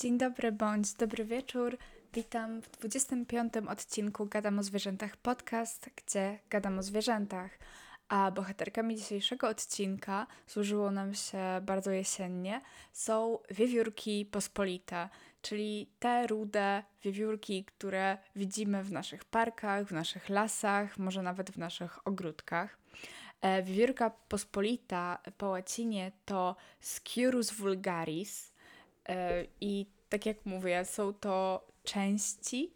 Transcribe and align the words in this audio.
Dzień 0.00 0.18
dobry 0.18 0.52
bądź 0.52 0.92
dobry 0.92 1.24
wieczór. 1.24 1.78
Witam 2.14 2.62
w 2.62 2.70
25. 2.70 3.52
odcinku 3.68 4.26
Gadam 4.26 4.58
o 4.58 4.62
Zwierzętach 4.62 5.16
podcast, 5.16 5.90
gdzie 5.96 6.38
gadam 6.50 6.78
o 6.78 6.82
zwierzętach. 6.82 7.50
A 8.08 8.30
bohaterkami 8.30 8.96
dzisiejszego 8.96 9.48
odcinka 9.48 10.26
służyło 10.46 10.90
nam 10.90 11.14
się 11.14 11.38
bardzo 11.62 11.90
jesiennie 11.90 12.60
są 12.92 13.38
wiewiórki 13.50 14.26
pospolite, 14.26 15.08
czyli 15.42 15.90
te 15.98 16.26
rude 16.26 16.82
wiewiórki, 17.02 17.64
które 17.64 18.18
widzimy 18.36 18.84
w 18.84 18.92
naszych 18.92 19.24
parkach, 19.24 19.86
w 19.86 19.92
naszych 19.92 20.28
lasach, 20.28 20.98
może 20.98 21.22
nawet 21.22 21.50
w 21.50 21.58
naszych 21.58 22.06
ogródkach. 22.06 22.78
E, 23.40 23.62
wiewiórka 23.62 24.10
pospolita 24.10 25.18
po 25.38 25.46
łacinie 25.48 26.12
to 26.24 26.56
Scurus 26.80 27.50
vulgaris 27.50 28.52
i 29.60 29.86
tak 30.08 30.26
jak 30.26 30.46
mówię, 30.46 30.84
są 30.84 31.14
to 31.14 31.66
części, 31.82 32.74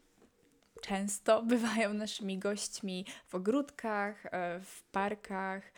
często 0.83 1.43
bywają 1.53 1.95
naszymi 1.95 2.39
gośćmi 2.39 3.07
w 3.27 3.35
ogródkach, 3.35 4.27
e, 4.27 4.61
w 4.61 4.83
parkach. 4.83 5.73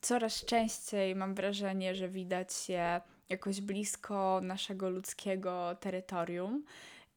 Coraz 0.00 0.44
częściej 0.44 1.14
mam 1.14 1.34
wrażenie, 1.34 1.94
że 1.94 2.08
widać 2.08 2.68
je 2.68 3.00
jakoś 3.28 3.60
blisko 3.60 4.40
naszego 4.42 4.90
ludzkiego 4.90 5.76
terytorium 5.80 6.64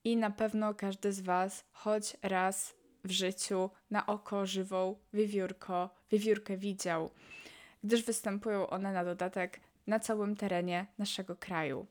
i 0.04 0.18
na 0.18 0.32
pewno 0.32 0.73
każdy 0.73 1.13
z 1.13 1.21
Was 1.21 1.66
choć 1.71 2.18
raz 2.21 2.76
w 3.04 3.12
życiu 3.12 3.70
na 3.91 4.05
oko 4.05 4.46
żywą 4.46 4.96
wiewiórko, 5.13 5.90
wiewiórkę 6.12 6.57
widział, 6.57 7.09
gdyż 7.84 8.04
występują 8.04 8.68
one 8.68 8.93
na 8.93 9.05
dodatek 9.05 9.59
na 9.88 9.99
całym 9.99 10.35
terenie 10.35 10.85
naszego 10.98 11.35
kraju. 11.35 11.88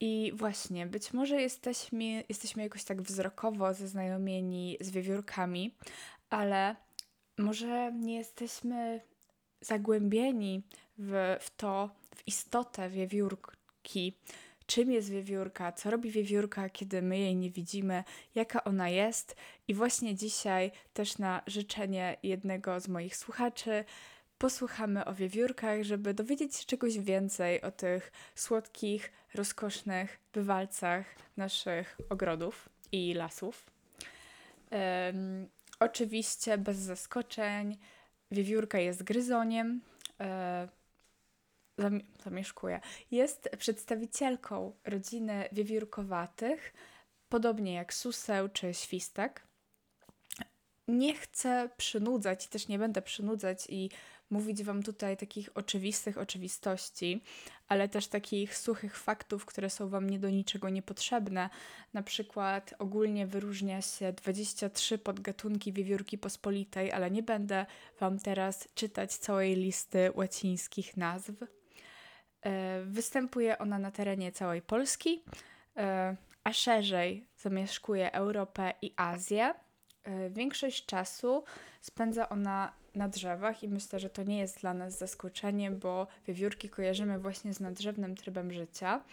I 0.00 0.32
właśnie, 0.34 0.86
być 0.86 1.12
może 1.12 1.42
jesteśmy, 1.42 2.24
jesteśmy 2.28 2.62
jakoś 2.62 2.84
tak 2.84 3.02
wzrokowo 3.02 3.74
zaznajomieni 3.74 4.76
z 4.80 4.90
wiewiórkami, 4.90 5.76
ale 6.30 6.76
może 7.38 7.92
nie 7.92 8.16
jesteśmy 8.16 9.00
zagłębieni 9.60 10.62
w, 10.98 11.36
w 11.40 11.56
to, 11.56 11.90
w 12.16 12.28
istotę 12.28 12.90
wiewiórki, 12.90 14.18
czym 14.66 14.92
jest 14.92 15.10
wiewiórka, 15.10 15.72
co 15.72 15.90
robi 15.90 16.10
wiewiórka, 16.10 16.70
kiedy 16.70 17.02
my 17.02 17.18
jej 17.18 17.36
nie 17.36 17.50
widzimy, 17.50 18.04
jaka 18.34 18.64
ona 18.64 18.88
jest. 18.88 19.36
I 19.68 19.74
właśnie 19.74 20.14
dzisiaj 20.14 20.70
też 20.92 21.18
na 21.18 21.42
życzenie 21.46 22.16
jednego 22.22 22.80
z 22.80 22.88
moich 22.88 23.16
słuchaczy 23.16 23.84
posłuchamy 24.38 25.04
o 25.04 25.14
wiewiórkach, 25.14 25.82
żeby 25.82 26.14
dowiedzieć 26.14 26.56
się 26.56 26.64
czegoś 26.64 26.98
więcej 26.98 27.62
o 27.62 27.70
tych 27.70 28.12
słodkich, 28.34 29.12
rozkosznych 29.34 30.18
bywalcach 30.32 31.06
naszych 31.36 31.98
ogrodów 32.10 32.68
i 32.92 33.14
lasów. 33.14 33.66
Um, 34.70 35.48
oczywiście 35.80 36.58
bez 36.58 36.76
zaskoczeń, 36.76 37.78
wiewiórka 38.30 38.78
jest 38.78 39.02
gryzoniem. 39.02 39.80
E, 40.20 40.68
zamieszkuje. 42.24 42.80
Jest 43.10 43.48
przedstawicielką 43.58 44.72
rodziny 44.84 45.48
wiewiórkowatych, 45.52 46.74
podobnie 47.28 47.74
jak 47.74 47.94
suseł 47.94 48.48
czy 48.48 48.74
świstek. 48.74 49.42
Nie 50.88 51.14
chcę 51.14 51.70
przynudzać, 51.76 52.46
też 52.46 52.68
nie 52.68 52.78
będę 52.78 53.02
przynudzać 53.02 53.66
i 53.68 53.90
mówić 54.30 54.62
Wam 54.62 54.82
tutaj 54.82 55.16
takich 55.16 55.50
oczywistych 55.54 56.18
oczywistości, 56.18 57.22
ale 57.68 57.88
też 57.88 58.06
takich 58.06 58.56
suchych 58.56 58.98
faktów, 58.98 59.46
które 59.46 59.70
są 59.70 59.88
Wam 59.88 60.10
nie 60.10 60.18
do 60.18 60.30
niczego 60.30 60.68
niepotrzebne. 60.68 61.50
Na 61.94 62.02
przykład 62.02 62.74
ogólnie 62.78 63.26
wyróżnia 63.26 63.82
się 63.82 64.12
23 64.12 64.98
podgatunki 64.98 65.72
wiewiórki 65.72 66.18
pospolitej, 66.18 66.92
ale 66.92 67.10
nie 67.10 67.22
będę 67.22 67.66
Wam 68.00 68.18
teraz 68.18 68.68
czytać 68.74 69.16
całej 69.16 69.56
listy 69.56 70.10
łacińskich 70.14 70.96
nazw. 70.96 71.30
E, 72.42 72.82
występuje 72.84 73.58
ona 73.58 73.78
na 73.78 73.90
terenie 73.90 74.32
całej 74.32 74.62
Polski, 74.62 75.22
e, 75.76 76.16
a 76.44 76.52
szerzej 76.52 77.26
zamieszkuje 77.36 78.12
Europę 78.12 78.72
i 78.82 78.92
Azję. 78.96 79.54
E, 80.04 80.30
większość 80.30 80.86
czasu 80.86 81.44
spędza 81.80 82.28
ona 82.28 82.72
na 82.96 83.08
drzewach 83.08 83.62
i 83.62 83.68
myślę, 83.68 83.98
że 83.98 84.10
to 84.10 84.22
nie 84.22 84.38
jest 84.38 84.60
dla 84.60 84.74
nas 84.74 84.98
zaskoczeniem, 84.98 85.78
bo 85.78 86.06
wiewiórki 86.26 86.68
kojarzymy 86.68 87.18
właśnie 87.18 87.54
z 87.54 87.60
nadrzewnym 87.60 88.14
trybem 88.14 88.52
życia. 88.52 89.04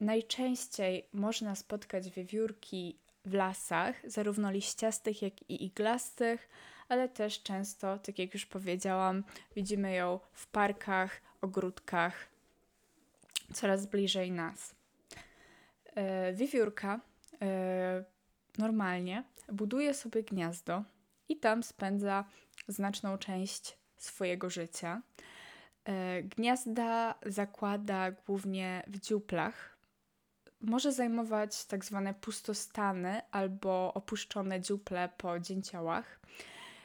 Najczęściej 0.00 1.08
można 1.12 1.54
spotkać 1.54 2.10
wiewiórki 2.10 2.96
w 3.24 3.34
lasach, 3.34 4.10
zarówno 4.10 4.50
liściastych, 4.50 5.22
jak 5.22 5.50
i 5.50 5.64
iglastych, 5.64 6.48
ale 6.88 7.08
też 7.08 7.42
często, 7.42 7.98
tak 7.98 8.18
jak 8.18 8.34
już 8.34 8.46
powiedziałam, 8.46 9.24
widzimy 9.56 9.94
ją 9.94 10.20
w 10.32 10.46
parkach, 10.46 11.20
ogródkach, 11.40 12.26
coraz 13.52 13.86
bliżej 13.86 14.32
nas. 14.32 14.74
E, 15.94 16.32
wiewiórka 16.32 17.00
e, 17.42 18.04
normalnie 18.58 19.24
buduje 19.52 19.94
sobie 19.94 20.22
gniazdo 20.22 20.84
i 21.28 21.36
tam 21.36 21.62
spędza 21.62 22.24
znaczną 22.68 23.18
część 23.18 23.78
swojego 23.96 24.50
życia. 24.50 25.02
E, 25.84 26.22
gniazda 26.22 27.14
zakłada 27.26 28.10
głównie 28.10 28.82
w 28.86 29.00
dziuplach. 29.00 29.76
Może 30.60 30.92
zajmować 30.92 31.64
tak 31.64 31.84
zwane 31.84 32.14
pustostany 32.14 33.20
albo 33.30 33.94
opuszczone 33.94 34.60
dziuple 34.60 35.08
po 35.16 35.40
dzięciołach. 35.40 36.20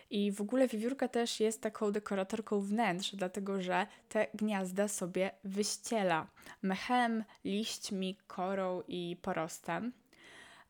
I 0.09 0.31
w 0.31 0.41
ogóle 0.41 0.67
wiewiórka 0.67 1.07
też 1.07 1.39
jest 1.39 1.61
taką 1.61 1.91
dekoratorką 1.91 2.61
wnętrz, 2.61 3.15
dlatego 3.15 3.61
że 3.61 3.87
te 4.09 4.27
gniazda 4.33 4.87
sobie 4.87 5.31
wyściela 5.43 6.27
mechem, 6.61 7.23
liśćmi, 7.45 8.17
korą 8.27 8.81
i 8.87 9.17
porostem. 9.21 9.91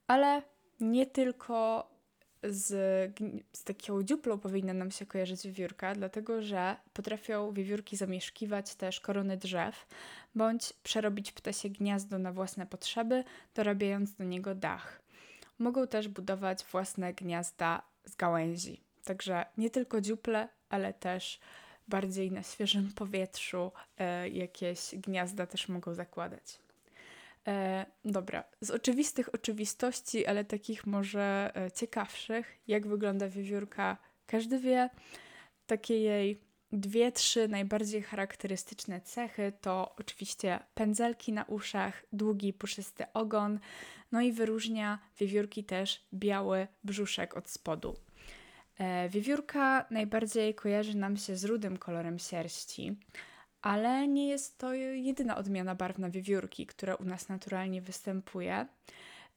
Ale 0.07 0.41
nie 0.79 1.05
tylko 1.05 1.87
z, 2.43 2.67
z 3.53 3.63
taką 3.63 4.03
dziuplą 4.03 4.39
powinna 4.39 4.73
nam 4.73 4.91
się 4.91 5.05
kojarzyć 5.05 5.43
wiewiórka, 5.43 5.95
dlatego 5.95 6.41
że 6.41 6.75
potrafią 6.93 7.53
wiewiórki 7.53 7.97
zamieszkiwać 7.97 8.75
też 8.75 8.99
korony 8.99 9.37
drzew, 9.37 9.87
bądź 10.35 10.73
przerobić 10.83 11.31
ptasie 11.31 11.69
gniazdo 11.69 12.19
na 12.19 12.31
własne 12.31 12.65
potrzeby, 12.65 13.23
dorabiając 13.55 14.13
do 14.13 14.23
niego 14.23 14.55
dach. 14.55 15.01
Mogą 15.59 15.87
też 15.87 16.07
budować 16.07 16.65
własne 16.65 17.13
gniazda 17.13 17.81
z 18.05 18.15
gałęzi. 18.15 18.81
Także 19.03 19.45
nie 19.57 19.69
tylko 19.69 20.01
dziuple, 20.01 20.49
ale 20.69 20.93
też 20.93 21.39
bardziej 21.87 22.31
na 22.31 22.43
świeżym 22.43 22.91
powietrzu 22.95 23.71
e, 23.97 24.29
jakieś 24.29 24.95
gniazda 24.95 25.47
też 25.47 25.69
mogą 25.69 25.93
zakładać. 25.93 26.59
E, 27.47 27.85
dobra, 28.05 28.43
z 28.61 28.71
oczywistych 28.71 29.35
oczywistości, 29.35 30.25
ale 30.25 30.45
takich 30.45 30.87
może 30.87 31.51
e, 31.55 31.71
ciekawszych, 31.71 32.59
jak 32.67 32.87
wygląda 32.87 33.29
wiewiórka, 33.29 33.97
każdy 34.25 34.59
wie. 34.59 34.89
Takie 35.65 35.99
jej 35.99 36.41
dwie, 36.71 37.11
trzy 37.11 37.47
najbardziej 37.47 38.01
charakterystyczne 38.01 39.01
cechy 39.01 39.53
to 39.61 39.95
oczywiście 39.97 40.59
pędzelki 40.73 41.33
na 41.33 41.43
uszach, 41.43 42.05
długi, 42.13 42.53
puszysty 42.53 43.03
ogon, 43.13 43.59
no 44.11 44.21
i 44.21 44.31
wyróżnia 44.31 44.99
wiewiórki 45.19 45.63
też 45.63 46.07
biały 46.13 46.67
brzuszek 46.83 47.37
od 47.37 47.49
spodu. 47.49 47.95
E, 48.77 49.09
wiewiórka 49.09 49.85
najbardziej 49.91 50.55
kojarzy 50.55 50.97
nam 50.97 51.17
się 51.17 51.35
z 51.35 51.45
rudym 51.45 51.77
kolorem 51.77 52.19
sierści, 52.19 52.95
ale 53.61 54.07
nie 54.07 54.27
jest 54.27 54.57
to 54.57 54.73
jedyna 54.73 55.37
odmiana 55.37 55.75
barwna 55.75 56.09
wiewiórki, 56.09 56.65
która 56.65 56.95
u 56.95 57.03
nas 57.03 57.29
naturalnie 57.29 57.81
występuje. 57.81 58.67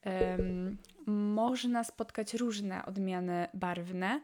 Um, 0.05 0.77
można 1.05 1.83
spotkać 1.83 2.33
różne 2.33 2.85
odmiany 2.85 3.47
barwne. 3.53 4.21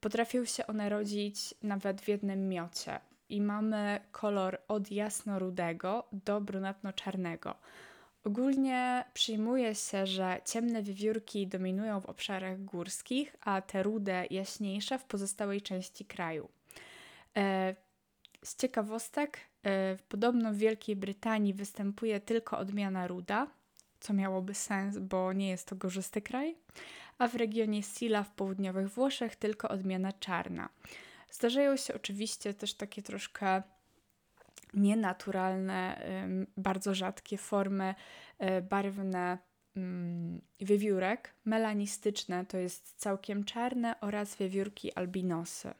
Potrafią 0.00 0.44
się 0.44 0.66
one 0.66 0.88
rodzić 0.88 1.54
nawet 1.62 2.00
w 2.00 2.08
jednym 2.08 2.48
miocie 2.48 3.00
i 3.28 3.40
mamy 3.40 4.00
kolor 4.12 4.58
od 4.68 4.90
jasno-rudego 4.90 6.04
do 6.12 6.40
brunatno-czarnego. 6.40 7.54
Ogólnie 8.24 9.04
przyjmuje 9.14 9.74
się, 9.74 10.06
że 10.06 10.40
ciemne 10.44 10.82
wiewiórki 10.82 11.46
dominują 11.46 12.00
w 12.00 12.06
obszarach 12.06 12.64
górskich, 12.64 13.36
a 13.40 13.62
te 13.62 13.82
rude, 13.82 14.26
jaśniejsze 14.30 14.98
w 14.98 15.04
pozostałej 15.04 15.62
części 15.62 16.04
kraju. 16.04 16.48
E, 17.36 17.74
z 18.44 18.56
ciekawostek, 18.56 19.40
e, 19.62 19.96
podobno 20.08 20.52
w 20.52 20.56
Wielkiej 20.56 20.96
Brytanii 20.96 21.54
występuje 21.54 22.20
tylko 22.20 22.58
odmiana 22.58 23.06
ruda, 23.06 23.46
co 24.00 24.12
miałoby 24.12 24.54
sens, 24.54 24.98
bo 24.98 25.32
nie 25.32 25.48
jest 25.48 25.68
to 25.68 25.76
gorzysty 25.76 26.22
kraj, 26.22 26.56
a 27.18 27.28
w 27.28 27.34
regionie 27.34 27.82
Sila 27.82 28.22
w 28.22 28.30
południowych 28.30 28.88
Włoszech 28.88 29.36
tylko 29.36 29.68
odmiana 29.68 30.12
czarna. 30.12 30.68
Zdarzają 31.30 31.76
się 31.76 31.94
oczywiście 31.94 32.54
też 32.54 32.74
takie 32.74 33.02
troszkę 33.02 33.62
nienaturalne, 34.74 36.02
bardzo 36.56 36.94
rzadkie 36.94 37.38
formy 37.38 37.94
e, 38.38 38.62
barwne 38.62 39.38
mm, 39.76 40.40
wiewiórek. 40.60 41.34
Melanistyczne 41.44 42.46
to 42.46 42.58
jest 42.58 42.94
całkiem 42.96 43.44
czarne 43.44 44.00
oraz 44.00 44.36
wiewiórki 44.36 44.92
albinosy. 44.94 45.74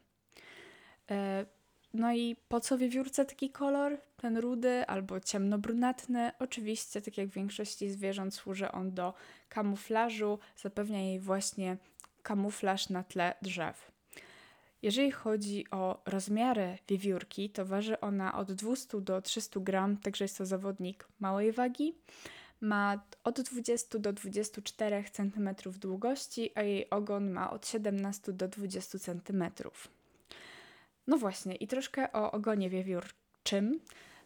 No 1.95 2.13
i 2.13 2.37
po 2.49 2.61
co 2.61 2.79
wiewiórce 2.79 3.25
taki 3.25 3.51
kolor? 3.51 3.99
Ten 4.17 4.39
rudy 4.39 4.87
albo 4.87 5.21
ciemnobrunatny? 5.21 6.31
Oczywiście, 6.39 7.03
tak 7.03 7.19
jak 7.19 7.29
w 7.29 7.35
większości 7.35 7.91
zwierząt, 7.91 8.35
służy 8.35 8.73
on 8.73 8.95
do 8.95 9.15
kamuflażu, 9.49 10.39
zapewnia 10.57 11.01
jej 11.01 11.21
właśnie 11.21 11.77
kamuflaż 12.23 12.89
na 12.89 13.03
tle 13.03 13.35
drzew. 13.43 13.93
Jeżeli 14.83 15.11
chodzi 15.11 15.71
o 15.71 16.03
rozmiary 16.07 16.79
wiewiórki, 16.89 17.51
to 17.51 17.67
waży 17.67 18.01
ona 18.01 18.39
od 18.39 18.53
200 18.53 19.01
do 19.01 19.23
300 19.23 19.61
gram, 19.61 19.97
także 19.97 20.25
jest 20.25 20.39
to 20.39 20.47
zawodnik 20.47 21.09
małej 21.21 21.53
wagi. 21.53 21.95
Ma 22.61 23.01
od 23.25 23.41
20 23.41 23.99
do 23.99 24.13
24 24.13 25.05
cm 25.13 25.49
długości, 25.81 26.51
a 26.55 26.63
jej 26.63 26.91
ogon 26.91 27.31
ma 27.31 27.51
od 27.51 27.67
17 27.67 28.33
do 28.33 28.49
20 28.49 28.99
cm. 28.99 29.45
No 31.07 31.19
właśnie, 31.19 31.55
i 31.55 31.67
troszkę 31.67 32.13
o 32.13 32.33
ogonie 32.33 32.71
wiewiórczym. 32.71 33.81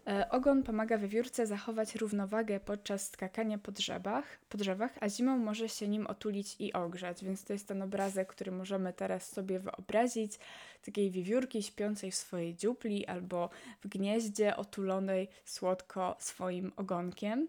E, 0.08 0.30
ogon 0.30 0.62
pomaga 0.62 0.98
wiewiórce 0.98 1.46
zachować 1.46 1.94
równowagę 1.94 2.60
podczas 2.60 3.10
skakania 3.10 3.58
po 3.58 3.72
drzewach, 3.72 4.38
po 4.48 4.58
drzewach, 4.58 4.92
a 5.00 5.08
zimą 5.08 5.38
może 5.38 5.68
się 5.68 5.88
nim 5.88 6.06
otulić 6.06 6.56
i 6.58 6.72
ogrzać, 6.72 7.24
więc 7.24 7.44
to 7.44 7.52
jest 7.52 7.68
ten 7.68 7.82
obrazek, 7.82 8.28
który 8.28 8.52
możemy 8.52 8.92
teraz 8.92 9.32
sobie 9.32 9.60
wyobrazić, 9.60 10.38
takiej 10.84 11.10
wiewiórki 11.10 11.62
śpiącej 11.62 12.10
w 12.10 12.14
swojej 12.14 12.54
dziupli 12.54 13.06
albo 13.06 13.50
w 13.80 13.88
gnieździe 13.88 14.56
otulonej 14.56 15.28
słodko 15.44 16.16
swoim 16.18 16.72
ogonkiem. 16.76 17.48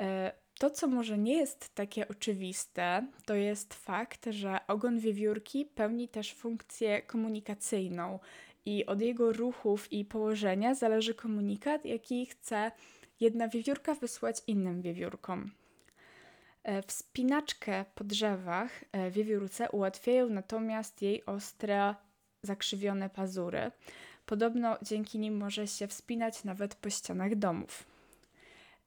E, 0.00 0.32
to, 0.58 0.70
co 0.70 0.88
może 0.88 1.18
nie 1.18 1.36
jest 1.36 1.74
takie 1.74 2.08
oczywiste, 2.08 3.06
to 3.26 3.34
jest 3.34 3.74
fakt, 3.74 4.26
że 4.30 4.58
ogon 4.66 4.98
wiewiórki 4.98 5.64
pełni 5.66 6.08
też 6.08 6.34
funkcję 6.34 7.02
komunikacyjną 7.02 8.18
i 8.66 8.86
od 8.86 9.00
jego 9.00 9.32
ruchów 9.32 9.92
i 9.92 10.04
położenia 10.04 10.74
zależy 10.74 11.14
komunikat, 11.14 11.84
jaki 11.84 12.26
chce 12.26 12.72
jedna 13.20 13.48
wiewiórka 13.48 13.94
wysłać 13.94 14.42
innym 14.46 14.82
wiewiórkom. 14.82 15.50
E, 16.62 16.82
wspinaczkę 16.82 17.84
po 17.94 18.04
drzewach 18.04 18.84
e, 18.92 19.10
wiewiórce 19.10 19.70
ułatwiają 19.70 20.28
natomiast 20.28 21.02
jej 21.02 21.26
ostre, 21.26 21.94
zakrzywione 22.42 23.10
pazury. 23.10 23.70
Podobno 24.26 24.78
dzięki 24.82 25.18
nim 25.18 25.36
może 25.36 25.66
się 25.66 25.86
wspinać 25.86 26.44
nawet 26.44 26.74
po 26.74 26.90
ścianach 26.90 27.34
domów. 27.34 27.86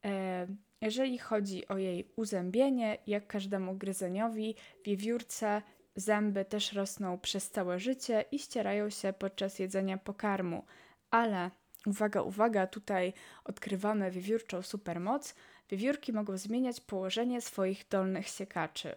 E, 0.06 0.48
jeżeli 0.82 1.18
chodzi 1.18 1.68
o 1.68 1.78
jej 1.78 2.08
uzębienie, 2.16 2.98
jak 3.08 3.28
każdemu 3.28 3.76
gryzeniowi, 3.76 4.56
wiewiórce 4.86 5.62
Zęby 5.96 6.46
też 6.46 6.74
rosną 6.74 7.20
przez 7.20 7.50
całe 7.50 7.80
życie 7.80 8.26
i 8.32 8.40
ścierają 8.40 8.90
się 8.90 9.14
podczas 9.14 9.60
jedzenia 9.60 9.98
pokarmu. 9.98 10.66
Ale 11.12 11.52
uwaga, 11.86 12.22
uwaga, 12.22 12.68
tutaj 12.68 13.14
odkrywamy 13.44 14.12
wiewiórczą 14.12 14.62
supermoc. 14.62 15.36
Wiewiórki 15.70 16.14
mogą 16.14 16.38
zmieniać 16.38 16.82
położenie 16.82 17.42
swoich 17.42 17.88
dolnych 17.90 18.28
siekaczy. 18.28 18.96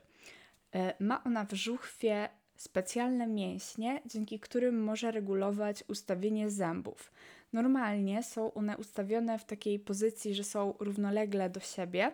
E, 0.75 0.95
ma 1.01 1.25
ona 1.25 1.45
w 1.45 1.53
żuchwie 1.53 2.29
specjalne 2.57 3.27
mięśnie, 3.27 4.03
dzięki 4.07 4.41
którym 4.41 4.83
może 4.83 5.11
regulować 5.11 5.85
ustawienie 5.89 6.51
zębów. 6.51 7.13
Normalnie 7.55 8.23
są 8.23 8.55
one 8.55 8.77
ustawione 8.77 9.39
w 9.39 9.45
takiej 9.45 9.79
pozycji, 9.79 10.35
że 10.35 10.45
są 10.45 10.75
równolegle 10.79 11.51
do 11.51 11.61
siebie, 11.61 12.13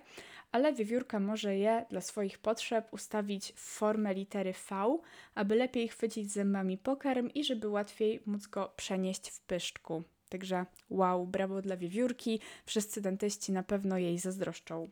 ale 0.53 0.73
wiewiórka 0.73 1.21
może 1.21 1.57
je 1.57 1.87
dla 1.91 2.01
swoich 2.01 2.39
potrzeb 2.39 2.93
ustawić 2.93 3.53
w 3.57 3.61
formę 3.61 4.15
litery 4.15 4.55
V, 4.71 4.99
aby 5.35 5.55
lepiej 5.55 5.89
chwycić 5.89 6.33
zębami 6.33 6.79
pokarm 6.79 7.31
i 7.35 7.45
żeby 7.45 7.69
łatwiej 7.69 8.21
móc 8.27 8.47
go 8.47 8.73
przenieść 8.77 9.31
w 9.31 9.41
pyszczku. 9.41 10.03
Także 10.29 10.67
wow, 10.91 11.27
brawo 11.27 11.63
dla 11.63 11.77
wiewiórki, 11.77 12.41
wszyscy 12.67 13.01
dentyści 13.01 13.53
na 13.53 13.63
pewno 13.63 13.99
jej 13.99 14.19
zazdroszczą. 14.19 14.91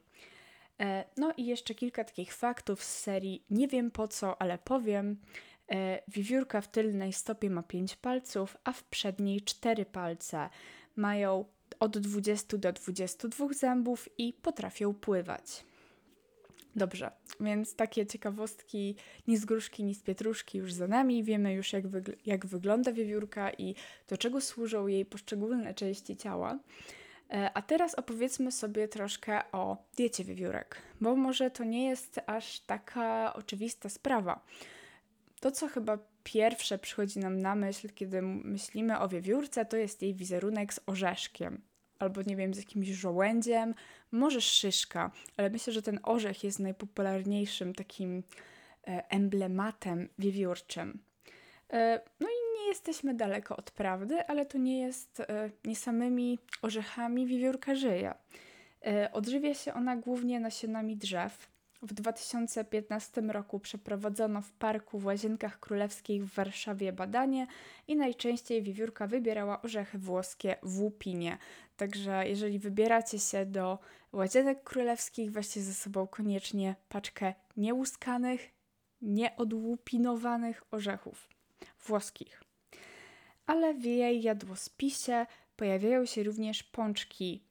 E, 0.80 1.04
no 1.16 1.32
i 1.36 1.46
jeszcze 1.46 1.74
kilka 1.74 2.04
takich 2.04 2.34
faktów 2.34 2.84
z 2.84 2.98
serii 2.98 3.44
Nie 3.50 3.68
wiem 3.68 3.90
po 3.90 4.08
co, 4.08 4.42
ale 4.42 4.58
powiem. 4.58 5.16
E, 5.72 6.02
wiewiórka 6.08 6.60
w 6.60 6.68
tylnej 6.68 7.12
stopie 7.12 7.50
ma 7.50 7.62
5 7.62 7.96
palców, 7.96 8.56
a 8.64 8.72
w 8.72 8.84
przedniej 8.84 9.40
4 9.40 9.86
palce. 9.86 10.48
Mają 10.96 11.44
od 11.80 11.98
20 11.98 12.58
do 12.58 12.72
22 12.72 13.52
zębów 13.52 14.08
i 14.18 14.32
potrafią 14.32 14.94
pływać. 14.94 15.64
Dobrze, 16.76 17.10
więc 17.40 17.74
takie 17.74 18.06
ciekawostki 18.06 18.96
ni 19.26 19.36
z 19.36 19.44
gruszki, 19.44 19.84
ni 19.84 19.94
z 19.94 20.02
pietruszki 20.02 20.58
już 20.58 20.72
za 20.72 20.88
nami. 20.88 21.24
Wiemy 21.24 21.52
już, 21.52 21.72
jak, 21.72 21.88
wygl 21.88 22.12
jak 22.26 22.46
wygląda 22.46 22.92
wiewiórka 22.92 23.50
i 23.50 23.74
do 24.08 24.16
czego 24.16 24.40
służą 24.40 24.86
jej 24.86 25.04
poszczególne 25.04 25.74
części 25.74 26.16
ciała. 26.16 26.58
E, 27.30 27.50
a 27.54 27.62
teraz 27.62 27.94
opowiedzmy 27.94 28.52
sobie 28.52 28.88
troszkę 28.88 29.42
o 29.52 29.76
diecie 29.96 30.24
wiewiórek, 30.24 30.82
bo 31.00 31.16
może 31.16 31.50
to 31.50 31.64
nie 31.64 31.88
jest 31.88 32.20
aż 32.26 32.60
taka 32.60 33.34
oczywista 33.34 33.88
sprawa. 33.88 34.40
To, 35.40 35.50
co 35.50 35.68
chyba 35.68 35.98
pierwsze 36.24 36.78
przychodzi 36.78 37.18
nam 37.18 37.40
na 37.40 37.54
myśl, 37.54 37.88
kiedy 37.94 38.22
myślimy 38.22 38.98
o 38.98 39.08
wiewiórce, 39.08 39.64
to 39.64 39.76
jest 39.76 40.02
jej 40.02 40.14
wizerunek 40.14 40.74
z 40.74 40.80
orzeszkiem 40.86 41.62
albo 41.98 42.22
nie 42.22 42.36
wiem, 42.36 42.54
z 42.54 42.58
jakimś 42.58 42.88
żołędziem, 42.88 43.74
może 44.12 44.40
szyszka, 44.40 45.10
ale 45.36 45.50
myślę, 45.50 45.72
że 45.72 45.82
ten 45.82 46.00
orzech 46.02 46.44
jest 46.44 46.58
najpopularniejszym 46.58 47.74
takim 47.74 48.22
e, 48.86 49.10
emblematem 49.10 50.08
wiewiórczym. 50.18 50.98
E, 51.72 52.00
no 52.20 52.28
i 52.28 52.60
nie 52.60 52.68
jesteśmy 52.68 53.14
daleko 53.14 53.56
od 53.56 53.70
prawdy, 53.70 54.26
ale 54.26 54.46
to 54.46 54.58
nie 54.58 54.80
jest 54.80 55.20
e, 55.20 55.50
nie 55.64 55.76
samymi 55.76 56.38
orzechami 56.62 57.26
wiewiórka 57.26 57.74
żyje. 57.74 58.14
Odżywia 59.12 59.54
się 59.54 59.74
ona 59.74 59.96
głównie 59.96 60.40
nasionami 60.40 60.96
drzew, 60.96 61.48
w 61.82 61.94
2015 61.94 63.20
roku 63.20 63.60
przeprowadzono 63.60 64.42
w 64.42 64.52
parku 64.52 64.98
w 64.98 65.04
Łazienkach 65.04 65.60
Królewskich 65.60 66.24
w 66.24 66.34
Warszawie 66.34 66.92
badanie 66.92 67.46
i 67.88 67.96
najczęściej 67.96 68.62
wiewiórka 68.62 69.06
wybierała 69.06 69.62
orzechy 69.62 69.98
włoskie 69.98 70.56
w 70.62 70.80
łupinie. 70.80 71.38
Także 71.76 72.28
jeżeli 72.28 72.58
wybieracie 72.58 73.18
się 73.18 73.46
do 73.46 73.78
Łazienek 74.12 74.64
Królewskich, 74.64 75.30
weźcie 75.30 75.62
ze 75.62 75.74
sobą 75.74 76.06
koniecznie 76.06 76.76
paczkę 76.88 77.34
niełuskanych, 77.56 78.50
nieodłupinowanych 79.02 80.62
orzechów 80.70 81.28
włoskich. 81.86 82.42
Ale 83.46 83.74
w 83.74 83.84
jej 83.84 84.22
jadłospisie 84.22 85.26
pojawiają 85.56 86.06
się 86.06 86.22
również 86.22 86.62
pączki 86.62 87.47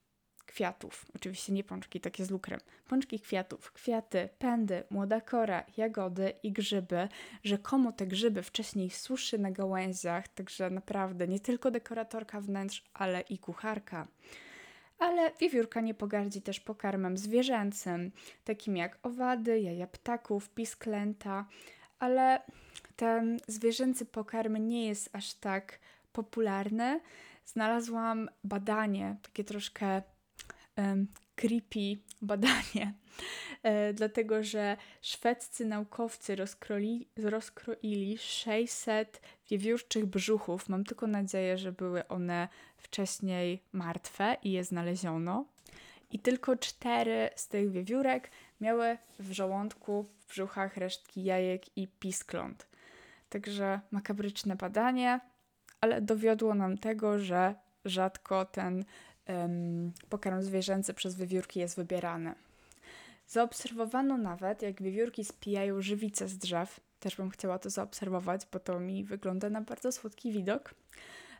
kwiatów. 0.58 1.06
Oczywiście 1.16 1.54
nie 1.54 1.64
pączki, 1.64 2.00
takie 2.02 2.26
z 2.26 2.32
lukrem. 2.32 2.60
Pączki 2.88 3.20
kwiatów, 3.20 3.72
kwiaty, 3.72 4.30
pędy, 4.40 4.84
młoda 4.90 5.22
kora, 5.22 5.64
jagody 5.78 6.34
i 6.44 6.52
grzyby. 6.52 7.08
Rzekomo 7.44 7.92
te 7.92 8.08
grzyby 8.08 8.44
wcześniej 8.44 8.90
suszy 8.90 9.38
na 9.38 9.52
gałęziach, 9.52 10.28
także 10.28 10.70
naprawdę 10.70 11.28
nie 11.28 11.40
tylko 11.40 11.72
dekoratorka 11.72 12.42
wnętrz, 12.42 12.84
ale 12.94 13.22
i 13.22 13.38
kucharka. 13.38 14.08
Ale 15.00 15.32
wiewiórka 15.40 15.82
nie 15.82 15.94
pogardzi 15.94 16.42
też 16.42 16.60
pokarmem 16.60 17.18
zwierzęcym, 17.18 18.12
takim 18.44 18.78
jak 18.78 19.00
owady, 19.04 19.60
jaja 19.60 19.88
ptaków, 19.88 20.50
pisklęta, 20.50 21.46
ale 22.00 22.42
ten 22.96 23.40
zwierzęcy 23.48 24.06
pokarm 24.06 24.58
nie 24.68 24.88
jest 24.88 25.10
aż 25.14 25.34
tak 25.34 25.80
popularny. 26.14 27.00
Znalazłam 27.46 28.30
badanie, 28.44 29.16
takie 29.22 29.44
troszkę 29.44 30.02
creepy 31.36 32.02
badanie, 32.22 32.94
e, 33.64 33.94
dlatego 33.94 34.44
że 34.44 34.78
szwedzcy 35.02 35.66
naukowcy 35.66 36.36
rozkroili, 36.36 37.08
rozkroili 37.18 38.18
600 38.18 39.22
wiewiórczych 39.50 40.06
brzuchów. 40.06 40.70
Mam 40.70 40.84
tylko 40.84 41.08
nadzieję, 41.08 41.58
że 41.58 41.72
były 41.72 42.08
one 42.08 42.48
wcześniej 42.78 43.64
martwe 43.72 44.38
i 44.44 44.52
je 44.52 44.64
znaleziono. 44.64 45.46
I 46.12 46.20
tylko 46.20 46.56
cztery 46.56 47.30
z 47.36 47.48
tych 47.48 47.72
wiewiórek 47.72 48.32
miały 48.62 48.98
w 49.20 49.32
żołądku, 49.32 50.06
w 50.20 50.30
brzuchach 50.30 50.78
resztki 50.78 51.24
jajek 51.24 51.78
i 51.78 51.88
piskląt. 51.88 52.68
Także 53.30 53.80
makabryczne 53.92 54.56
badanie, 54.56 55.20
ale 55.82 56.02
dowiodło 56.02 56.56
nam 56.56 56.78
tego, 56.78 57.20
że 57.20 57.56
rzadko 57.86 58.46
ten 58.46 58.86
pokarm 60.10 60.42
zwierzęcy 60.42 60.94
przez 60.94 61.16
wiewiórki 61.16 61.60
jest 61.60 61.76
wybierany. 61.76 62.36
Zaobserwowano 63.28 64.18
nawet, 64.18 64.62
jak 64.62 64.82
wiewiórki 64.82 65.26
spijają 65.26 65.82
żywice 65.82 66.28
z 66.28 66.38
drzew. 66.38 66.80
Też 67.00 67.16
bym 67.16 67.30
chciała 67.30 67.60
to 67.60 67.70
zaobserwować, 67.70 68.42
bo 68.52 68.60
to 68.60 68.80
mi 68.80 69.04
wygląda 69.04 69.50
na 69.50 69.62
bardzo 69.62 69.92
słodki 69.92 70.32
widok. 70.32 70.74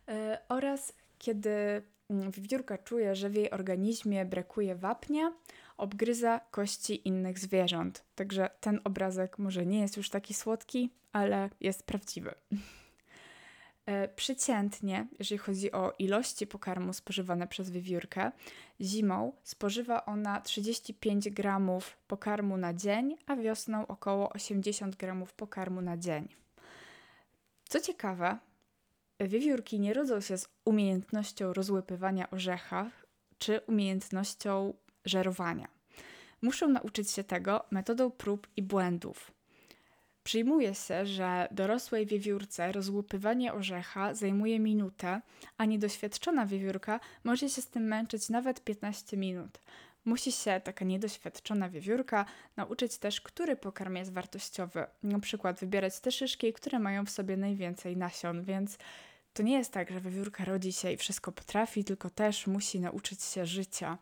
Yy, 0.08 0.14
oraz 0.50 0.94
kiedy 1.18 1.82
mm, 2.10 2.32
wiewiórka 2.32 2.78
czuje, 2.78 3.16
że 3.16 3.30
w 3.30 3.36
jej 3.36 3.52
organizmie 3.52 4.26
brakuje 4.26 4.76
wapnia, 4.76 5.34
obgryza 5.78 6.40
kości 6.52 7.08
innych 7.08 7.40
zwierząt. 7.40 8.04
Także 8.16 8.50
ten 8.60 8.80
obrazek 8.84 9.40
może 9.40 9.66
nie 9.66 9.80
jest 9.80 9.98
już 9.98 10.10
taki 10.10 10.34
słodki, 10.34 10.90
ale 11.12 11.50
jest 11.62 11.84
prawdziwy. 11.84 12.34
E, 13.88 14.08
przeciętnie, 14.08 15.08
jeżeli 15.20 15.40
chodzi 15.40 15.72
o 15.72 15.94
ilości 16.00 16.48
pokarmu 16.48 16.94
spożywane 16.94 17.48
przez 17.48 17.70
wiewiórkę, 17.70 18.32
zimą 18.82 19.34
spożywa 19.44 20.06
ona 20.06 20.42
35 20.42 21.30
gramów 21.30 21.98
pokarmu 22.08 22.58
na 22.58 22.74
dzień, 22.74 23.18
a 23.28 23.36
wiosną 23.36 23.88
około 23.88 24.30
80 24.30 24.96
gramów 24.96 25.34
pokarmu 25.34 25.82
na 25.82 25.98
dzień. 25.98 26.28
Co 27.70 27.80
ciekawe, 27.80 28.38
wiewiórki 29.20 29.80
nie 29.80 29.94
rodzą 29.94 30.22
się 30.22 30.38
z 30.38 30.50
umiejętnością 30.66 31.54
rozłypywania 31.54 32.30
orzecha 32.30 32.92
czy 33.38 33.62
umiejętnością 33.68 34.74
żerowania. 35.06 35.68
Muszą 36.42 36.70
nauczyć 36.70 37.12
się 37.12 37.24
tego 37.24 37.66
metodą 37.72 38.12
prób 38.12 38.48
i 38.56 38.62
błędów. 38.62 39.37
Przyjmuje 40.28 40.76
się, 40.76 41.06
że 41.06 41.48
dorosłej 41.52 42.06
wiewiórce 42.06 42.72
rozłupywanie 42.72 43.54
orzecha 43.54 44.14
zajmuje 44.14 44.60
minutę, 44.60 45.22
a 45.58 45.66
niedoświadczona 45.66 46.46
wiewiórka 46.46 47.00
może 47.24 47.50
się 47.50 47.62
z 47.62 47.68
tym 47.68 47.84
męczyć 47.84 48.30
nawet 48.30 48.64
15 48.64 49.18
minut. 49.18 49.60
Musi 50.06 50.32
się 50.32 50.62
taka 50.64 50.86
niedoświadczona 50.86 51.70
wiewiórka 51.70 52.26
nauczyć 52.58 52.98
też, 52.98 53.22
który 53.22 53.56
pokarm 53.56 53.96
jest 53.96 54.14
wartościowy. 54.14 54.86
Na 55.04 55.20
przykład 55.20 55.60
wybierać 55.60 56.00
te 56.00 56.12
szyszki, 56.12 56.54
które 56.54 56.80
mają 56.80 57.06
w 57.06 57.10
sobie 57.10 57.38
najwięcej 57.38 57.98
nasion, 57.98 58.44
więc 58.44 58.78
to 59.34 59.44
nie 59.44 59.58
jest 59.58 59.72
tak, 59.74 59.92
że 59.92 60.02
wiewiórka 60.02 60.46
rodzi 60.46 60.74
się 60.74 60.92
i 60.92 60.98
wszystko 60.98 61.32
potrafi, 61.32 61.84
tylko 61.84 62.10
też 62.10 62.48
musi 62.48 62.80
nauczyć 62.80 63.24
się 63.24 63.46
życia. 63.46 63.98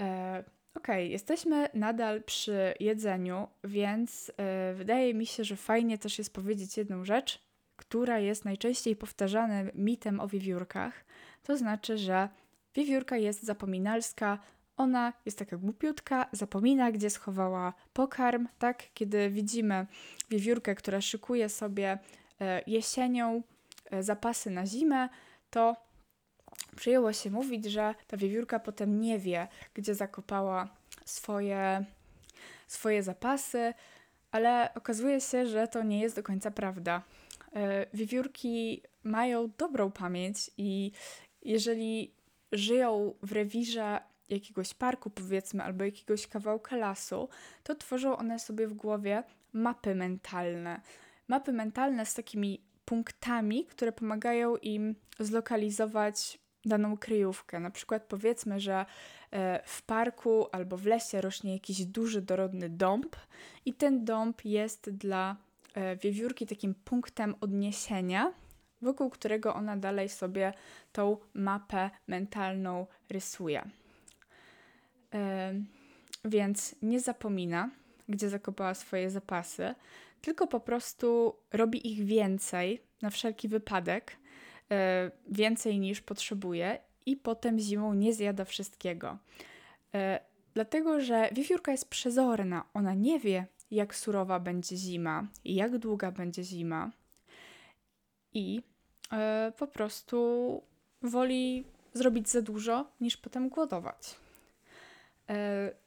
E, 0.00 0.44
Okay, 0.74 1.06
jesteśmy 1.06 1.68
nadal 1.74 2.22
przy 2.22 2.74
jedzeniu, 2.80 3.48
więc 3.64 4.28
yy, 4.28 4.74
wydaje 4.74 5.14
mi 5.14 5.26
się, 5.26 5.44
że 5.44 5.56
fajnie 5.56 5.98
też 5.98 6.18
jest 6.18 6.32
powiedzieć 6.32 6.76
jedną 6.76 7.04
rzecz, 7.04 7.42
która 7.76 8.18
jest 8.18 8.44
najczęściej 8.44 8.96
powtarzanym 8.96 9.70
mitem 9.74 10.20
o 10.20 10.28
wiewiórkach. 10.28 11.04
To 11.42 11.56
znaczy, 11.56 11.98
że 11.98 12.28
wiewiórka 12.74 13.16
jest 13.16 13.42
zapominalska, 13.42 14.38
ona 14.76 15.12
jest 15.26 15.38
taka 15.38 15.56
głupiutka, 15.56 16.26
zapomina, 16.32 16.92
gdzie 16.92 17.10
schowała 17.10 17.72
pokarm, 17.92 18.48
tak? 18.58 18.82
Kiedy 18.94 19.30
widzimy 19.30 19.86
wiewiórkę, 20.30 20.74
która 20.74 21.00
szykuje 21.00 21.48
sobie 21.48 21.98
yy, 22.40 22.46
jesienią 22.66 23.42
yy, 23.90 24.02
zapasy 24.02 24.50
na 24.50 24.66
zimę, 24.66 25.08
to 25.50 25.76
przyjęło 26.76 27.12
się 27.12 27.30
mówić, 27.30 27.64
że 27.64 27.94
ta 28.06 28.16
wiewiórka 28.16 28.60
potem 28.60 29.00
nie 29.00 29.18
wie, 29.18 29.48
gdzie 29.74 29.94
zakopała 29.94 30.68
swoje, 31.04 31.84
swoje 32.66 33.02
zapasy, 33.02 33.74
ale 34.30 34.74
okazuje 34.74 35.20
się, 35.20 35.46
że 35.46 35.68
to 35.68 35.82
nie 35.82 36.00
jest 36.00 36.16
do 36.16 36.22
końca 36.22 36.50
prawda. 36.50 37.02
E, 37.52 37.86
wiewiórki 37.94 38.82
mają 39.04 39.50
dobrą 39.58 39.90
pamięć 39.90 40.50
i 40.56 40.92
jeżeli 41.42 42.14
żyją 42.52 43.14
w 43.22 43.32
rewirze 43.32 44.00
jakiegoś 44.28 44.74
parku, 44.74 45.10
powiedzmy, 45.10 45.62
albo 45.62 45.84
jakiegoś 45.84 46.26
kawałka 46.26 46.76
lasu, 46.76 47.28
to 47.62 47.74
tworzą 47.74 48.16
one 48.16 48.38
sobie 48.38 48.68
w 48.68 48.74
głowie 48.74 49.22
mapy 49.52 49.94
mentalne. 49.94 50.80
Mapy 51.28 51.52
mentalne 51.52 52.06
z 52.06 52.14
takimi 52.14 52.60
punktami, 52.84 53.66
które 53.66 53.92
pomagają 53.92 54.56
im 54.56 54.94
zlokalizować 55.18 56.38
daną 56.64 56.96
kryjówkę. 56.96 57.60
Na 57.60 57.70
przykład 57.70 58.02
powiedzmy, 58.02 58.60
że 58.60 58.86
e, 59.30 59.62
w 59.64 59.82
parku 59.82 60.46
albo 60.52 60.76
w 60.76 60.86
lesie 60.86 61.20
rośnie 61.20 61.52
jakiś 61.52 61.84
duży, 61.84 62.22
dorodny 62.22 62.68
dąb 62.68 63.16
i 63.64 63.74
ten 63.74 64.04
dąb 64.04 64.44
jest 64.44 64.90
dla 64.90 65.36
e, 65.74 65.96
wiewiórki 65.96 66.46
takim 66.46 66.74
punktem 66.74 67.34
odniesienia, 67.40 68.32
wokół 68.82 69.10
którego 69.10 69.54
ona 69.54 69.76
dalej 69.76 70.08
sobie 70.08 70.52
tą 70.92 71.16
mapę 71.34 71.90
mentalną 72.06 72.86
rysuje. 73.10 73.62
E, 75.14 75.54
więc 76.24 76.74
nie 76.82 77.00
zapomina, 77.00 77.70
gdzie 78.08 78.28
zakopała 78.28 78.74
swoje 78.74 79.10
zapasy, 79.10 79.74
tylko 80.20 80.46
po 80.46 80.60
prostu 80.60 81.36
robi 81.52 81.92
ich 81.92 82.04
więcej 82.04 82.82
na 83.02 83.10
wszelki 83.10 83.48
wypadek, 83.48 84.16
więcej 85.26 85.78
niż 85.78 86.00
potrzebuje 86.00 86.78
i 87.06 87.16
potem 87.16 87.58
zimą 87.58 87.94
nie 87.94 88.14
zjada 88.14 88.44
wszystkiego. 88.44 89.18
E, 89.94 90.20
dlatego, 90.54 91.00
że 91.00 91.28
wiewiórka 91.32 91.72
jest 91.72 91.88
przezorna, 91.88 92.64
ona 92.74 92.94
nie 92.94 93.20
wie, 93.20 93.46
jak 93.70 93.94
surowa 93.94 94.40
będzie 94.40 94.76
zima 94.76 95.26
jak 95.44 95.78
długa 95.78 96.12
będzie 96.12 96.44
zima. 96.44 96.90
I 98.32 98.62
e, 99.12 99.52
po 99.56 99.66
prostu 99.66 100.62
woli 101.02 101.64
zrobić 101.92 102.28
za 102.28 102.42
dużo, 102.42 102.86
niż 103.00 103.16
potem 103.16 103.48
głodować. 103.48 104.16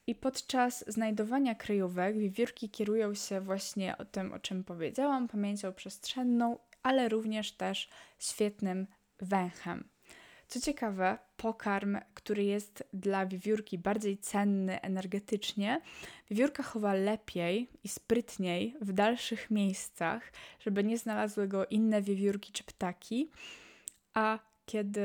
I 0.07 0.15
podczas 0.15 0.85
znajdowania 0.87 1.55
kryjówek 1.55 2.17
wiewiórki 2.17 2.69
kierują 2.69 3.13
się 3.13 3.41
właśnie 3.41 3.97
o 3.97 4.05
tym, 4.05 4.33
o 4.33 4.39
czym 4.39 4.63
powiedziałam, 4.63 5.27
pamięcią 5.27 5.73
przestrzenną 5.73 6.57
ale 6.83 7.09
również 7.09 7.51
też 7.51 7.89
świetnym 8.19 8.87
węchem. 9.19 9.89
Co 10.47 10.61
ciekawe, 10.61 11.17
pokarm, 11.37 11.97
który 12.13 12.43
jest 12.43 12.83
dla 12.93 13.25
wiewiórki 13.25 13.77
bardziej 13.77 14.17
cenny 14.17 14.81
energetycznie, 14.81 15.81
wiewiórka 16.29 16.63
chowa 16.63 16.93
lepiej 16.93 17.69
i 17.83 17.89
sprytniej 17.89 18.75
w 18.81 18.93
dalszych 18.93 19.51
miejscach, 19.51 20.31
żeby 20.59 20.83
nie 20.83 20.97
znalazły 20.97 21.47
go 21.47 21.65
inne 21.65 22.01
wiewiórki 22.01 22.51
czy 22.51 22.63
ptaki, 22.63 23.31
a 24.13 24.39
kiedy 24.67 25.01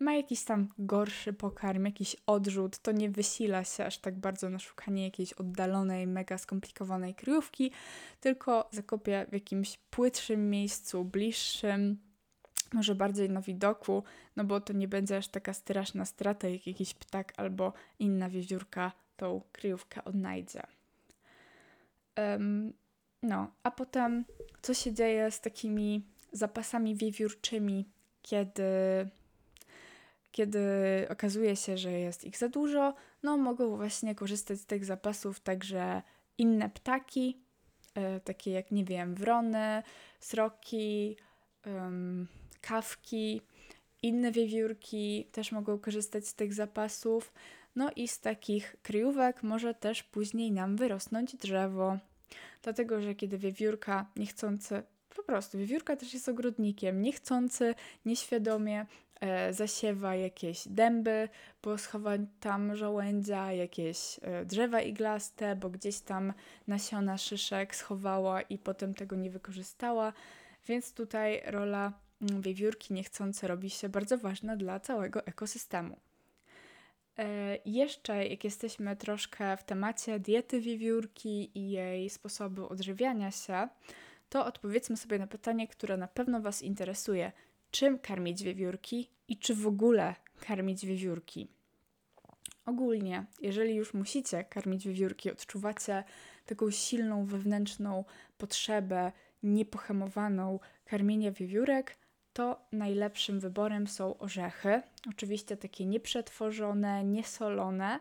ma 0.00 0.14
jakiś 0.14 0.44
tam 0.44 0.68
gorszy 0.78 1.32
pokarm, 1.32 1.84
jakiś 1.84 2.16
odrzut, 2.26 2.78
to 2.78 2.92
nie 2.92 3.10
wysila 3.10 3.64
się 3.64 3.84
aż 3.84 3.98
tak 3.98 4.18
bardzo 4.18 4.50
na 4.50 4.58
szukanie 4.58 5.04
jakiejś 5.04 5.32
oddalonej, 5.32 6.06
mega 6.06 6.38
skomplikowanej 6.38 7.14
kryjówki, 7.14 7.70
tylko 8.20 8.68
zakopie 8.72 9.26
w 9.30 9.32
jakimś 9.32 9.78
płytszym 9.90 10.50
miejscu, 10.50 11.04
bliższym, 11.04 11.98
może 12.72 12.94
bardziej 12.94 13.30
na 13.30 13.40
widoku, 13.40 14.02
no 14.36 14.44
bo 14.44 14.60
to 14.60 14.72
nie 14.72 14.88
będzie 14.88 15.16
aż 15.16 15.28
taka 15.28 15.52
straszna 15.52 16.04
strata, 16.04 16.48
jak 16.48 16.66
jakiś 16.66 16.94
ptak 16.94 17.32
albo 17.36 17.72
inna 17.98 18.28
wiewiórka 18.28 18.92
tą 19.16 19.42
kryjówkę 19.52 20.04
odnajdzie. 20.04 20.62
Um, 22.16 22.72
no, 23.22 23.50
a 23.62 23.70
potem 23.70 24.24
co 24.62 24.74
się 24.74 24.92
dzieje 24.92 25.30
z 25.30 25.40
takimi 25.40 26.06
zapasami 26.32 26.96
wiewiórczymi 26.96 27.88
kiedy, 28.22 28.62
kiedy 30.32 30.60
okazuje 31.10 31.56
się, 31.56 31.78
że 31.78 31.92
jest 31.92 32.24
ich 32.24 32.38
za 32.38 32.48
dużo, 32.48 32.94
no 33.22 33.36
mogą 33.36 33.76
właśnie 33.76 34.14
korzystać 34.14 34.60
z 34.60 34.66
tych 34.66 34.84
zapasów 34.84 35.40
także 35.40 36.02
inne 36.38 36.70
ptaki, 36.70 37.38
e, 37.94 38.20
takie 38.20 38.50
jak, 38.50 38.70
nie 38.70 38.84
wiem, 38.84 39.14
wrony, 39.14 39.82
sroki, 40.20 41.16
kawki, 42.60 43.42
inne 44.02 44.32
wiewiórki 44.32 45.28
też 45.32 45.52
mogą 45.52 45.78
korzystać 45.78 46.28
z 46.28 46.34
tych 46.34 46.54
zapasów. 46.54 47.32
No 47.76 47.90
i 47.96 48.08
z 48.08 48.20
takich 48.20 48.76
kryjówek 48.82 49.42
może 49.42 49.74
też 49.74 50.02
później 50.02 50.52
nam 50.52 50.76
wyrosnąć 50.76 51.36
drzewo. 51.36 51.98
Dlatego, 52.62 53.02
że 53.02 53.14
kiedy 53.14 53.38
wiewiórka 53.38 54.06
niechcący 54.16 54.82
po 55.14 55.22
prostu 55.22 55.58
wiewiórka 55.58 55.96
też 55.96 56.14
jest 56.14 56.28
ogrodnikiem, 56.28 57.02
niechcący, 57.02 57.74
nieświadomie 58.04 58.86
e, 59.20 59.52
zasiewa 59.52 60.14
jakieś 60.14 60.68
dęby, 60.68 61.28
bo 61.62 61.78
schowa 61.78 62.10
tam 62.40 62.76
żołędzia, 62.76 63.52
jakieś 63.52 64.20
e, 64.22 64.44
drzewa 64.44 64.80
iglaste, 64.80 65.56
bo 65.56 65.70
gdzieś 65.70 66.00
tam 66.00 66.32
nasiona 66.68 67.18
szyszek 67.18 67.76
schowała 67.76 68.42
i 68.42 68.58
potem 68.58 68.94
tego 68.94 69.16
nie 69.16 69.30
wykorzystała. 69.30 70.12
Więc 70.68 70.92
tutaj 70.92 71.42
rola 71.46 71.92
mm, 72.22 72.42
wiewiórki 72.42 72.94
niechcący 72.94 73.46
robi 73.46 73.70
się 73.70 73.88
bardzo 73.88 74.18
ważna 74.18 74.56
dla 74.56 74.80
całego 74.80 75.26
ekosystemu. 75.26 75.96
E, 77.18 77.58
jeszcze, 77.64 78.26
jak 78.26 78.44
jesteśmy 78.44 78.96
troszkę 78.96 79.56
w 79.56 79.64
temacie 79.64 80.20
diety 80.20 80.60
wiewiórki 80.60 81.58
i 81.58 81.70
jej 81.70 82.10
sposobu 82.10 82.68
odżywiania 82.68 83.30
się, 83.30 83.68
to 84.32 84.46
odpowiedzmy 84.46 84.96
sobie 84.96 85.18
na 85.18 85.26
pytanie, 85.26 85.68
które 85.68 85.96
na 85.96 86.08
pewno 86.08 86.40
Was 86.40 86.62
interesuje. 86.62 87.32
Czym 87.70 87.98
karmić 87.98 88.42
wiewiórki 88.42 89.10
i 89.28 89.36
czy 89.36 89.54
w 89.54 89.66
ogóle 89.66 90.14
karmić 90.40 90.86
wiewiórki? 90.86 91.48
Ogólnie, 92.66 93.24
jeżeli 93.40 93.74
już 93.74 93.94
musicie 93.94 94.44
karmić 94.44 94.86
wiewiórki, 94.86 95.30
odczuwacie 95.30 96.04
taką 96.46 96.70
silną 96.70 97.24
wewnętrzną 97.26 98.04
potrzebę, 98.38 99.12
niepohamowaną 99.42 100.60
karmienia 100.84 101.32
wiewiórek, 101.32 101.96
to 102.32 102.66
najlepszym 102.72 103.40
wyborem 103.40 103.86
są 103.86 104.18
orzechy. 104.18 104.82
Oczywiście 105.08 105.56
takie 105.56 105.86
nieprzetworzone, 105.86 107.04
niesolone, 107.04 108.00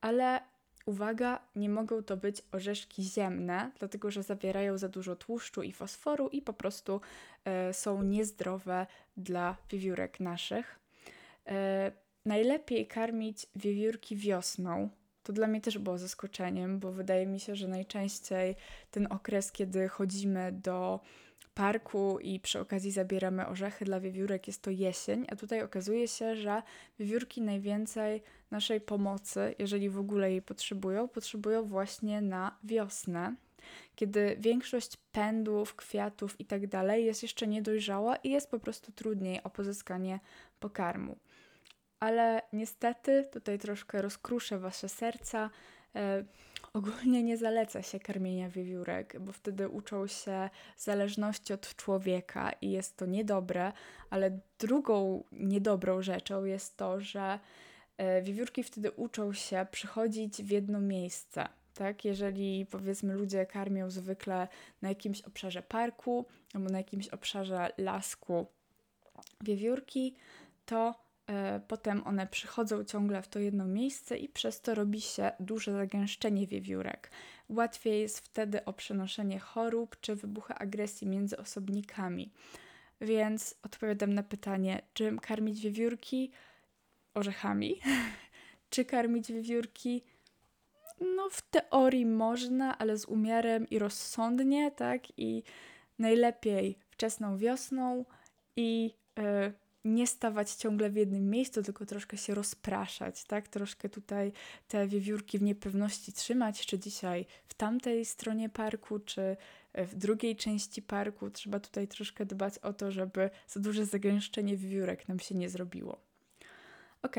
ale 0.00 0.40
uwaga, 0.86 1.40
nie 1.56 1.68
mogą 1.68 2.02
to 2.02 2.16
być 2.16 2.42
orzeszki 2.52 3.02
ziemne, 3.02 3.70
dlatego 3.78 4.10
że 4.10 4.22
zawierają 4.22 4.78
za 4.78 4.88
dużo 4.88 5.16
tłuszczu 5.16 5.62
i 5.62 5.72
fosforu 5.72 6.28
i 6.28 6.42
po 6.42 6.52
prostu 6.52 7.00
e, 7.44 7.74
są 7.74 8.02
niezdrowe 8.02 8.86
dla 9.16 9.56
wiewiórek 9.70 10.20
naszych. 10.20 10.80
E, 11.46 11.92
najlepiej 12.24 12.86
karmić 12.86 13.46
wiewiórki 13.56 14.16
wiosną. 14.16 14.88
To 15.22 15.32
dla 15.32 15.46
mnie 15.46 15.60
też 15.60 15.78
było 15.78 15.98
zaskoczeniem, 15.98 16.78
bo 16.78 16.92
wydaje 16.92 17.26
mi 17.26 17.40
się, 17.40 17.56
że 17.56 17.68
najczęściej 17.68 18.56
ten 18.90 19.06
okres, 19.10 19.52
kiedy 19.52 19.88
chodzimy 19.88 20.52
do 20.52 21.00
parku 21.54 22.18
i 22.18 22.40
przy 22.40 22.60
okazji 22.60 22.90
zabieramy 22.90 23.46
orzechy 23.46 23.84
dla 23.84 24.00
wiewiórek, 24.00 24.46
jest 24.46 24.62
to 24.62 24.70
jesień, 24.70 25.26
a 25.30 25.36
tutaj 25.36 25.62
okazuje 25.62 26.08
się, 26.08 26.36
że 26.36 26.62
wiewiórki 26.98 27.42
najwięcej 27.42 28.22
naszej 28.50 28.80
pomocy, 28.80 29.54
jeżeli 29.58 29.90
w 29.90 29.98
ogóle 29.98 30.30
jej 30.30 30.42
potrzebują, 30.42 31.08
potrzebują 31.08 31.64
właśnie 31.64 32.20
na 32.20 32.58
wiosnę, 32.64 33.34
kiedy 33.94 34.36
większość 34.40 34.96
pędów, 35.12 35.74
kwiatów 35.74 36.40
i 36.40 36.44
tak 36.44 36.62
jest 36.96 37.22
jeszcze 37.22 37.46
niedojrzała 37.46 38.16
i 38.16 38.30
jest 38.30 38.50
po 38.50 38.58
prostu 38.58 38.92
trudniej 38.92 39.42
o 39.42 39.50
pozyskanie 39.50 40.20
pokarmu. 40.60 41.16
Ale 42.00 42.42
niestety 42.52 43.28
tutaj 43.32 43.58
troszkę 43.58 44.02
rozkruszę 44.02 44.58
wasze 44.58 44.88
serca. 44.88 45.50
Ogólnie 46.74 47.22
nie 47.22 47.36
zaleca 47.36 47.82
się 47.82 48.00
karmienia 48.00 48.48
wiewiórek, 48.48 49.20
bo 49.20 49.32
wtedy 49.32 49.68
uczą 49.68 50.06
się 50.06 50.50
zależności 50.76 51.52
od 51.52 51.76
człowieka 51.76 52.52
i 52.60 52.70
jest 52.70 52.96
to 52.96 53.06
niedobre, 53.06 53.72
ale 54.10 54.40
drugą 54.58 55.24
niedobrą 55.32 56.02
rzeczą 56.02 56.44
jest 56.44 56.76
to, 56.76 57.00
że 57.00 57.38
e, 57.96 58.22
wiewiórki 58.22 58.62
wtedy 58.62 58.90
uczą 58.90 59.32
się 59.32 59.66
przychodzić 59.70 60.42
w 60.42 60.50
jedno 60.50 60.80
miejsce. 60.80 61.48
Tak, 61.74 62.04
jeżeli 62.04 62.66
powiedzmy 62.66 63.14
ludzie 63.14 63.46
karmią 63.46 63.90
zwykle 63.90 64.48
na 64.82 64.88
jakimś 64.88 65.20
obszarze 65.20 65.62
parku 65.62 66.26
albo 66.54 66.70
na 66.70 66.78
jakimś 66.78 67.08
obszarze 67.08 67.72
lasku 67.78 68.46
wiewiórki, 69.40 70.14
to 70.66 70.94
potem 71.68 72.06
one 72.06 72.26
przychodzą 72.26 72.84
ciągle 72.84 73.22
w 73.22 73.28
to 73.28 73.38
jedno 73.38 73.66
miejsce 73.66 74.18
i 74.18 74.28
przez 74.28 74.60
to 74.60 74.74
robi 74.74 75.00
się 75.00 75.32
duże 75.40 75.72
zagęszczenie 75.72 76.46
wiewiórek. 76.46 77.10
Łatwiej 77.48 78.00
jest 78.00 78.18
wtedy 78.18 78.64
o 78.64 78.72
przenoszenie 78.72 79.38
chorób 79.38 79.96
czy 80.00 80.16
wybuchy 80.16 80.54
agresji 80.54 81.06
między 81.06 81.36
osobnikami. 81.36 82.32
Więc 83.00 83.54
odpowiadam 83.62 84.14
na 84.14 84.22
pytanie, 84.22 84.82
czym 84.94 85.18
karmić 85.18 85.60
wiewiórki? 85.60 86.30
Orzechami. 87.14 87.80
czy 88.70 88.84
karmić 88.84 89.32
wiewiórki? 89.32 90.02
No, 91.16 91.30
w 91.30 91.42
teorii 91.42 92.06
można, 92.06 92.78
ale 92.78 92.98
z 92.98 93.04
umiarem 93.04 93.68
i 93.70 93.78
rozsądnie, 93.78 94.70
tak? 94.70 95.02
I 95.18 95.42
najlepiej 95.98 96.78
wczesną 96.90 97.36
wiosną 97.36 98.04
i 98.56 98.94
yy, 99.16 99.52
nie 99.84 100.06
stawać 100.06 100.54
ciągle 100.54 100.90
w 100.90 100.96
jednym 100.96 101.30
miejscu, 101.30 101.62
tylko 101.62 101.86
troszkę 101.86 102.16
się 102.16 102.34
rozpraszać, 102.34 103.24
tak? 103.24 103.48
Troszkę 103.48 103.88
tutaj 103.88 104.32
te 104.68 104.86
wiewiórki 104.86 105.38
w 105.38 105.42
niepewności 105.42 106.12
trzymać, 106.12 106.66
czy 106.66 106.78
dzisiaj 106.78 107.26
w 107.48 107.54
tamtej 107.54 108.04
stronie 108.04 108.48
parku, 108.48 108.98
czy 108.98 109.36
w 109.74 109.94
drugiej 109.94 110.36
części 110.36 110.82
parku. 110.82 111.30
Trzeba 111.30 111.60
tutaj 111.60 111.88
troszkę 111.88 112.26
dbać 112.26 112.58
o 112.58 112.72
to, 112.72 112.90
żeby 112.90 113.30
za 113.48 113.60
duże 113.60 113.86
zagęszczenie 113.86 114.56
wiewiórek 114.56 115.08
nam 115.08 115.20
się 115.20 115.34
nie 115.34 115.48
zrobiło. 115.48 116.00
Ok, 117.02 117.16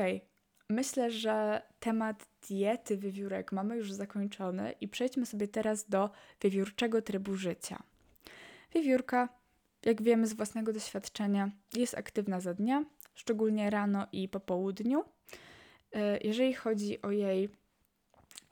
myślę, 0.68 1.10
że 1.10 1.62
temat 1.80 2.26
diety 2.48 2.96
wiewiórek 2.96 3.52
mamy 3.52 3.76
już 3.76 3.92
zakończony 3.92 4.74
i 4.80 4.88
przejdźmy 4.88 5.26
sobie 5.26 5.48
teraz 5.48 5.88
do 5.88 6.10
wiewiórczego 6.40 7.02
trybu 7.02 7.34
życia. 7.34 7.82
Wiewiórka 8.74 9.28
jak 9.84 10.02
wiemy 10.02 10.26
z 10.26 10.32
własnego 10.32 10.72
doświadczenia, 10.72 11.50
jest 11.74 11.94
aktywna 11.94 12.40
za 12.40 12.54
dnia, 12.54 12.84
szczególnie 13.14 13.70
rano 13.70 14.06
i 14.12 14.28
po 14.28 14.40
południu. 14.40 15.04
E, 15.92 16.18
jeżeli 16.18 16.54
chodzi 16.54 17.02
o 17.02 17.10
jej 17.10 17.48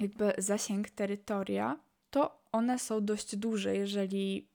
jakby 0.00 0.32
zasięg 0.38 0.90
terytoria, 0.90 1.78
to 2.10 2.42
one 2.52 2.78
są 2.78 3.04
dość 3.04 3.36
duże, 3.36 3.76
jeżeli 3.76 4.48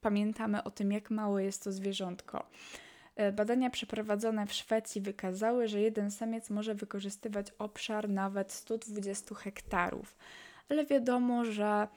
pamiętamy 0.00 0.62
o 0.62 0.70
tym, 0.70 0.92
jak 0.92 1.10
małe 1.10 1.44
jest 1.44 1.64
to 1.64 1.72
zwierzątko. 1.72 2.46
E, 3.16 3.32
badania 3.32 3.70
przeprowadzone 3.70 4.46
w 4.46 4.52
Szwecji 4.52 5.00
wykazały, 5.00 5.68
że 5.68 5.80
jeden 5.80 6.10
samiec 6.10 6.50
może 6.50 6.74
wykorzystywać 6.74 7.46
obszar 7.58 8.08
nawet 8.08 8.52
120 8.52 9.34
hektarów. 9.34 10.16
Ale 10.68 10.86
wiadomo, 10.86 11.44
że 11.44 11.88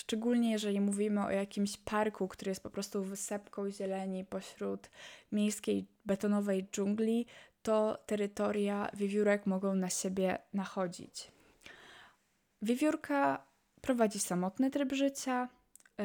Szczególnie 0.00 0.50
jeżeli 0.50 0.80
mówimy 0.80 1.24
o 1.24 1.30
jakimś 1.30 1.76
parku, 1.76 2.28
który 2.28 2.50
jest 2.50 2.62
po 2.62 2.70
prostu 2.70 3.04
wysepką 3.04 3.70
zieleni 3.70 4.24
pośród 4.24 4.90
miejskiej 5.32 5.86
betonowej 6.06 6.68
dżungli, 6.72 7.26
to 7.62 7.98
terytoria 8.06 8.90
wiewiórek 8.94 9.46
mogą 9.46 9.74
na 9.74 9.90
siebie 9.90 10.38
nachodzić. 10.54 11.32
Wiewiórka 12.62 13.46
prowadzi 13.80 14.20
samotny 14.20 14.70
tryb 14.70 14.92
życia, 14.92 15.48
yy, 15.98 16.04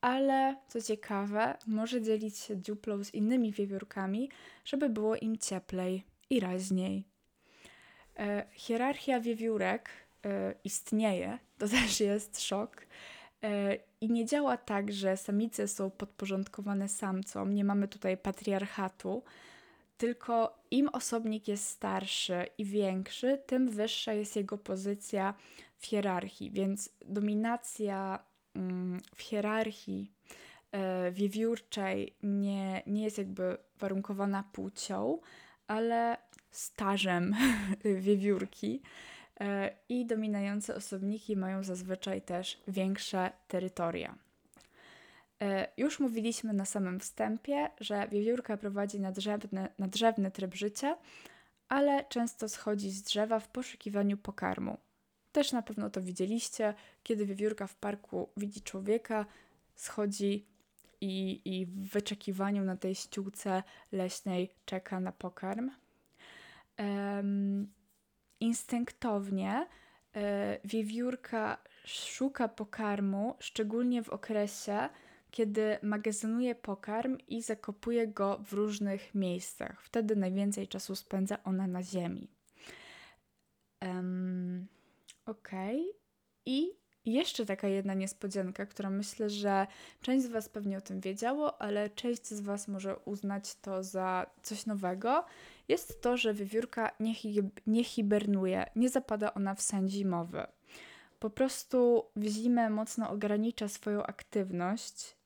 ale 0.00 0.56
co 0.68 0.82
ciekawe, 0.82 1.56
może 1.66 2.02
dzielić 2.02 2.38
się 2.38 2.60
dziuplą 2.60 3.04
z 3.04 3.14
innymi 3.14 3.52
wiewiórkami, 3.52 4.30
żeby 4.64 4.88
było 4.88 5.16
im 5.16 5.38
cieplej 5.38 6.04
i 6.30 6.40
raźniej. 6.40 7.04
Yy, 8.18 8.24
hierarchia 8.52 9.20
wiewiórek 9.20 9.88
yy, 10.24 10.30
istnieje, 10.64 11.38
to 11.58 11.68
też 11.68 12.00
jest 12.00 12.42
szok. 12.42 12.86
E, 13.46 13.78
I 14.00 14.10
nie 14.10 14.24
działa 14.24 14.56
tak, 14.56 14.92
że 14.92 15.16
samice 15.16 15.68
są 15.68 15.90
podporządkowane 15.90 16.88
samcom, 16.88 17.54
nie 17.54 17.64
mamy 17.64 17.88
tutaj 17.88 18.16
patriarchatu, 18.16 19.22
tylko 19.98 20.58
im 20.70 20.88
osobnik 20.88 21.48
jest 21.48 21.68
starszy 21.68 22.46
i 22.58 22.64
większy, 22.64 23.38
tym 23.46 23.70
wyższa 23.70 24.12
jest 24.12 24.36
jego 24.36 24.58
pozycja 24.58 25.34
w 25.78 25.86
hierarchii, 25.86 26.50
więc 26.50 26.90
dominacja 27.04 28.18
mm, 28.54 29.00
w 29.14 29.22
hierarchii 29.22 30.12
e, 30.72 31.12
wiewiórczej 31.12 32.14
nie, 32.22 32.82
nie 32.86 33.04
jest 33.04 33.18
jakby 33.18 33.56
warunkowana 33.78 34.44
płcią, 34.52 35.18
ale 35.66 36.16
stażem 36.50 37.34
wiewiórki. 38.06 38.82
E, 39.40 39.70
i 39.88 40.06
dominujące 40.06 40.74
osobniki 40.74 41.36
mają 41.36 41.62
zazwyczaj 41.64 42.22
też 42.22 42.62
większe 42.68 43.30
terytoria. 43.48 44.14
E, 45.42 45.68
już 45.76 46.00
mówiliśmy 46.00 46.52
na 46.52 46.64
samym 46.64 47.00
wstępie, 47.00 47.70
że 47.80 48.08
wiewiórka 48.08 48.56
prowadzi 48.56 49.00
nadrzewny, 49.00 49.68
nadrzewny 49.78 50.30
tryb 50.30 50.54
życia, 50.54 50.96
ale 51.68 52.04
często 52.04 52.48
schodzi 52.48 52.90
z 52.90 53.02
drzewa 53.02 53.40
w 53.40 53.48
poszukiwaniu 53.48 54.16
pokarmu. 54.16 54.78
Też 55.32 55.52
na 55.52 55.62
pewno 55.62 55.90
to 55.90 56.02
widzieliście, 56.02 56.74
kiedy 57.02 57.26
wiewiórka 57.26 57.66
w 57.66 57.74
parku 57.74 58.28
widzi 58.36 58.62
człowieka, 58.62 59.26
schodzi 59.74 60.46
i, 61.00 61.40
i 61.44 61.66
w 61.66 61.90
wyczekiwaniu 61.90 62.64
na 62.64 62.76
tej 62.76 62.94
ściółce 62.94 63.62
leśnej 63.92 64.50
czeka 64.64 65.00
na 65.00 65.12
pokarm. 65.12 65.70
Instynktownie 68.40 69.66
e, 70.14 70.58
wiewiórka 70.64 71.58
szuka 71.84 72.48
pokarmu, 72.48 73.36
szczególnie 73.38 74.02
w 74.02 74.08
okresie, 74.08 74.88
kiedy 75.30 75.78
magazynuje 75.82 76.54
pokarm 76.54 77.18
i 77.28 77.42
zakopuje 77.42 78.08
go 78.08 78.38
w 78.44 78.52
różnych 78.52 79.14
miejscach. 79.14 79.82
Wtedy 79.82 80.16
najwięcej 80.16 80.68
czasu 80.68 80.96
spędza 80.96 81.38
ona 81.44 81.66
na 81.66 81.82
ziemi. 81.82 82.28
Um, 83.82 84.66
ok. 85.26 85.50
I 86.46 86.70
jeszcze 87.04 87.46
taka 87.46 87.68
jedna 87.68 87.94
niespodzianka, 87.94 88.66
która 88.66 88.90
myślę, 88.90 89.30
że 89.30 89.66
część 90.02 90.24
z 90.24 90.28
Was 90.28 90.48
pewnie 90.48 90.78
o 90.78 90.80
tym 90.80 91.00
wiedziało, 91.00 91.62
ale 91.62 91.90
część 91.90 92.26
z 92.26 92.40
Was 92.40 92.68
może 92.68 92.96
uznać 92.96 93.54
to 93.54 93.82
za 93.82 94.26
coś 94.42 94.66
nowego 94.66 95.24
jest 95.68 96.02
to, 96.02 96.16
że 96.16 96.34
wiewiórka 96.34 96.90
nie, 97.00 97.14
hi 97.14 97.42
nie 97.66 97.84
hibernuje, 97.84 98.66
nie 98.76 98.88
zapada 98.88 99.34
ona 99.34 99.54
w 99.54 99.62
sen 99.62 99.88
zimowy. 99.88 100.46
Po 101.18 101.30
prostu 101.30 102.04
w 102.16 102.24
zimę 102.24 102.70
mocno 102.70 103.10
ogranicza 103.10 103.68
swoją 103.68 104.02
aktywność 104.02 105.16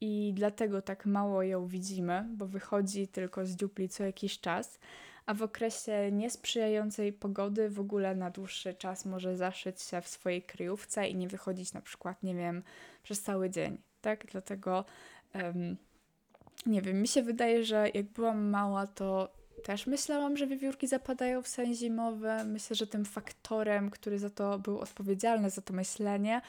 i 0.00 0.32
dlatego 0.34 0.82
tak 0.82 1.06
mało 1.06 1.42
ją 1.42 1.66
widzimy, 1.66 2.26
bo 2.30 2.46
wychodzi 2.46 3.08
tylko 3.08 3.46
z 3.46 3.50
dziupli 3.50 3.88
co 3.88 4.04
jakiś 4.04 4.40
czas, 4.40 4.78
a 5.26 5.34
w 5.34 5.42
okresie 5.42 6.12
niesprzyjającej 6.12 7.12
pogody 7.12 7.70
w 7.70 7.80
ogóle 7.80 8.14
na 8.14 8.30
dłuższy 8.30 8.74
czas 8.74 9.04
może 9.04 9.36
zaszyć 9.36 9.82
się 9.82 10.00
w 10.00 10.08
swojej 10.08 10.42
kryjówce 10.42 11.08
i 11.08 11.16
nie 11.16 11.28
wychodzić 11.28 11.72
na 11.72 11.80
przykład, 11.80 12.22
nie 12.22 12.34
wiem, 12.34 12.62
przez 13.02 13.22
cały 13.22 13.50
dzień, 13.50 13.78
tak? 14.00 14.26
Dlatego 14.26 14.84
um, 15.34 15.76
nie 16.66 16.82
wiem, 16.82 17.00
mi 17.00 17.08
się 17.08 17.22
wydaje, 17.22 17.64
że 17.64 17.88
jak 17.94 18.06
byłam 18.06 18.48
mała, 18.50 18.86
to 18.86 19.37
też 19.58 19.86
myślałam, 19.86 20.36
że 20.36 20.46
wiewiórki 20.46 20.86
zapadają 20.86 21.42
w 21.42 21.48
sen 21.48 21.74
zimowy. 21.74 22.30
Myślę, 22.44 22.76
że 22.76 22.86
tym 22.86 23.04
faktorem, 23.04 23.90
który 23.90 24.18
za 24.18 24.30
to 24.30 24.58
był 24.58 24.78
odpowiedzialny, 24.78 25.50
za 25.50 25.62
to 25.62 25.74
myślenie, 25.74 26.40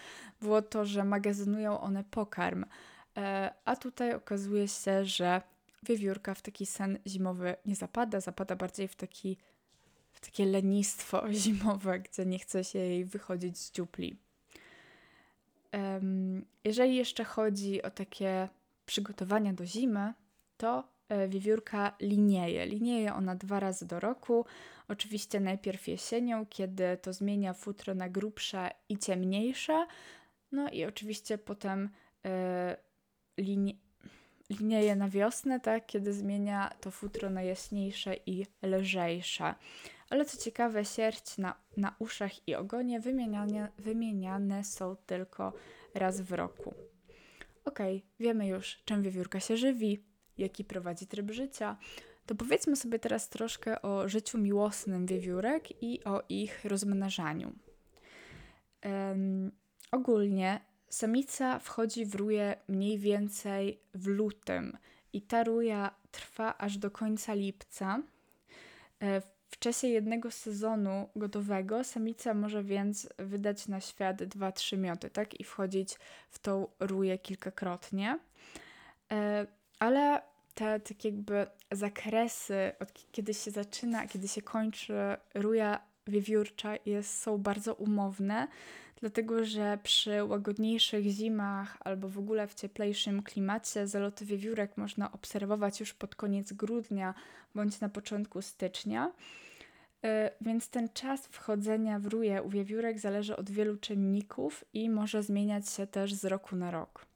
było 0.41 0.61
to, 0.61 0.85
że 0.85 1.03
magazynują 1.03 1.79
one 1.81 2.03
pokarm. 2.03 2.65
E, 3.17 3.53
a 3.65 3.75
tutaj 3.75 4.13
okazuje 4.13 4.67
się, 4.67 5.05
że 5.05 5.41
wiewiórka 5.83 6.33
w 6.33 6.41
taki 6.41 6.65
sen 6.65 6.99
zimowy 7.07 7.55
nie 7.65 7.75
zapada, 7.75 8.19
zapada 8.19 8.55
bardziej 8.55 8.87
w, 8.87 8.95
taki, 8.95 9.37
w 10.11 10.19
takie 10.19 10.45
lenistwo 10.45 11.23
zimowe, 11.43 11.99
gdzie 11.99 12.25
nie 12.25 12.39
chce 12.39 12.63
się 12.63 12.79
jej 12.79 13.05
wychodzić 13.05 13.57
z 13.57 13.71
dziupli. 13.71 14.17
Jeżeli 16.63 16.95
jeszcze 16.95 17.23
chodzi 17.23 17.81
o 17.81 17.91
takie 17.91 18.49
przygotowania 18.85 19.53
do 19.53 19.65
zimy, 19.65 20.13
to 20.57 20.83
wiewiórka 21.27 21.95
linieje. 21.99 22.65
Linieje 22.65 23.13
ona 23.13 23.35
dwa 23.35 23.59
razy 23.59 23.87
do 23.87 23.99
roku. 23.99 24.45
Oczywiście 24.87 25.39
najpierw 25.39 25.87
jesienią, 25.87 26.45
kiedy 26.45 26.97
to 27.01 27.13
zmienia 27.13 27.53
futro 27.53 27.95
na 27.95 28.09
grubsze 28.09 28.69
i 28.89 28.97
ciemniejsze. 28.97 29.87
No 30.51 30.69
i 30.69 30.85
oczywiście 30.85 31.37
potem 31.37 31.89
e, 32.25 32.77
linie, 33.37 33.73
linieje 34.49 34.95
na 34.95 35.09
wiosnę, 35.09 35.59
tak, 35.59 35.85
kiedy 35.85 36.13
zmienia 36.13 36.69
to 36.81 36.91
futro 36.91 37.29
na 37.29 37.41
jaśniejsze 37.41 38.15
i 38.25 38.45
lżejsze. 38.63 39.55
Ale 40.09 40.25
co 40.25 40.37
ciekawe, 40.37 40.85
sierść 40.85 41.37
na, 41.37 41.55
na 41.77 41.95
uszach 41.99 42.47
i 42.47 42.55
ogonie 42.55 42.99
wymieniane, 42.99 43.71
wymieniane 43.77 44.63
są 44.63 44.95
tylko 44.95 45.53
raz 45.93 46.21
w 46.21 46.31
roku. 46.31 46.73
Ok, 47.65 47.79
wiemy 48.19 48.47
już, 48.47 48.81
czym 48.85 49.03
wiewiórka 49.03 49.39
się 49.39 49.57
żywi, 49.57 50.03
jaki 50.39 50.63
prowadzi 50.63 51.07
tryb 51.07 51.31
życia. 51.31 51.77
To 52.25 52.35
powiedzmy 52.35 52.75
sobie 52.75 52.99
teraz 52.99 53.29
troszkę 53.29 53.81
o 53.81 54.09
życiu 54.09 54.37
miłosnym 54.37 55.05
wiewiórek 55.05 55.83
i 55.83 56.03
o 56.03 56.23
ich 56.29 56.65
rozmnażaniu. 56.65 57.53
Um, 58.85 59.51
ogólnie 59.91 60.59
samica 60.89 61.59
wchodzi 61.59 62.05
w 62.05 62.15
ruję 62.15 62.55
mniej 62.67 62.97
więcej 62.97 63.79
w 63.93 64.07
lutym 64.07 64.77
i 65.13 65.21
ta 65.21 65.43
ruja 65.43 65.95
trwa 66.11 66.57
aż 66.57 66.77
do 66.77 66.91
końca 66.91 67.33
lipca. 67.33 68.01
E, 69.01 69.21
w 69.49 69.59
czasie 69.59 69.87
jednego 69.87 70.31
sezonu 70.31 71.09
gotowego 71.15 71.83
samica 71.83 72.33
może 72.33 72.63
więc 72.63 73.09
wydać 73.17 73.67
na 73.67 73.81
świat 73.81 74.21
2-3 74.21 74.77
mioty, 74.77 75.09
tak? 75.09 75.39
I 75.39 75.43
wchodzić 75.43 75.95
w 76.29 76.39
tą 76.39 76.67
ruję 76.79 77.17
kilkakrotnie. 77.17 78.19
Ale 79.79 80.21
te 80.53 80.79
tak 80.79 81.05
jakby 81.05 81.47
zakresy, 81.71 82.71
od 82.79 82.93
kiedy 83.11 83.33
się 83.33 83.51
zaczyna, 83.51 84.07
kiedy 84.07 84.27
się 84.27 84.41
kończy 84.41 84.93
ruja 85.33 85.79
wiewiórcza 86.07 86.73
jest, 86.85 87.21
są 87.21 87.37
bardzo 87.37 87.73
umowne, 87.73 88.47
dlatego 88.99 89.45
że 89.45 89.77
przy 89.83 90.23
łagodniejszych 90.23 91.05
zimach 91.05 91.77
albo 91.79 92.09
w 92.09 92.17
ogóle 92.17 92.47
w 92.47 92.55
cieplejszym 92.55 93.23
klimacie 93.23 93.87
zaloty 93.87 94.25
wiewiórek 94.25 94.77
można 94.77 95.11
obserwować 95.11 95.79
już 95.79 95.93
pod 95.93 96.15
koniec 96.15 96.53
grudnia 96.53 97.13
bądź 97.55 97.79
na 97.79 97.89
początku 97.89 98.41
stycznia. 98.41 99.11
E, 100.03 100.31
więc 100.41 100.69
ten 100.69 100.89
czas 100.89 101.27
wchodzenia 101.27 101.99
w 101.99 102.05
ruje 102.05 102.43
u 102.43 102.49
wiewiórek 102.49 102.99
zależy 102.99 103.37
od 103.37 103.51
wielu 103.51 103.77
czynników 103.77 104.65
i 104.73 104.89
może 104.89 105.23
zmieniać 105.23 105.69
się 105.69 105.87
też 105.87 106.13
z 106.13 106.25
roku 106.25 106.55
na 106.55 106.71
rok. 106.71 107.08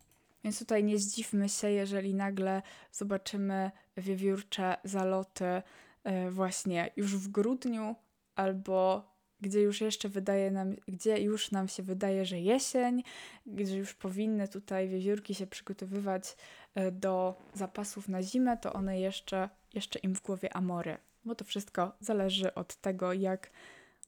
Więc 0.43 0.59
tutaj 0.59 0.83
nie 0.83 0.97
zdziwmy 0.97 1.49
się, 1.49 1.69
jeżeli 1.69 2.15
nagle 2.15 2.61
zobaczymy 2.91 3.71
wiewiórcze 3.97 4.77
zaloty 4.83 5.61
e, 6.03 6.31
właśnie 6.31 6.91
już 6.95 7.17
w 7.17 7.27
grudniu 7.27 7.95
albo 8.35 9.13
gdzie 9.43 9.61
już 9.61 9.81
jeszcze 9.81 10.09
wydaje 10.09 10.51
nam, 10.51 10.75
gdzie 10.87 11.17
już 11.21 11.51
nam 11.51 11.67
się 11.67 11.83
wydaje, 11.83 12.25
że 12.25 12.39
jesień, 12.39 13.03
gdzie 13.45 13.77
już 13.77 13.93
powinny 13.93 14.47
tutaj 14.47 14.89
wiewiórki 14.89 15.35
się 15.35 15.47
przygotowywać 15.47 16.35
e, 16.75 16.91
do 16.91 17.35
zapasów 17.53 18.09
na 18.09 18.23
zimę, 18.23 18.57
to 18.57 18.73
one 18.73 18.99
jeszcze, 18.99 19.49
jeszcze 19.73 19.99
im 19.99 20.15
w 20.15 20.21
głowie 20.21 20.55
amory. 20.55 20.97
Bo 21.25 21.35
to 21.35 21.45
wszystko 21.45 21.95
zależy 21.99 22.53
od 22.53 22.75
tego, 22.75 23.13
jak 23.13 23.49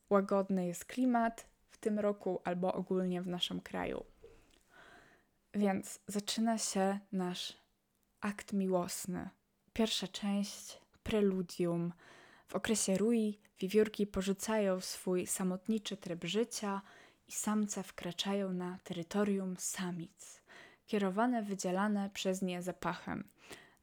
łagodny 0.09 0.67
jest 0.67 0.85
klimat 0.85 1.45
w 1.69 1.77
tym 1.77 1.99
roku 1.99 2.41
albo 2.43 2.73
ogólnie 2.73 3.21
w 3.21 3.27
naszym 3.27 3.61
kraju. 3.61 4.05
Więc 5.55 5.99
zaczyna 6.07 6.57
się 6.57 6.99
nasz 7.11 7.53
akt 8.21 8.53
miłosny. 8.53 9.29
Pierwsza 9.73 10.07
część, 10.07 10.79
preludium. 11.03 11.93
W 12.47 12.55
okresie 12.55 12.97
rui 12.97 13.39
wiewiórki 13.59 14.07
porzucają 14.07 14.81
swój 14.81 15.27
samotniczy 15.27 15.97
tryb 15.97 16.23
życia 16.23 16.81
i 17.27 17.31
samce 17.31 17.83
wkraczają 17.83 18.53
na 18.53 18.77
terytorium 18.83 19.55
samic, 19.57 20.41
kierowane 20.85 21.43
wydzielane 21.43 22.09
przez 22.13 22.41
nie 22.41 22.61
zapachem. 22.61 23.29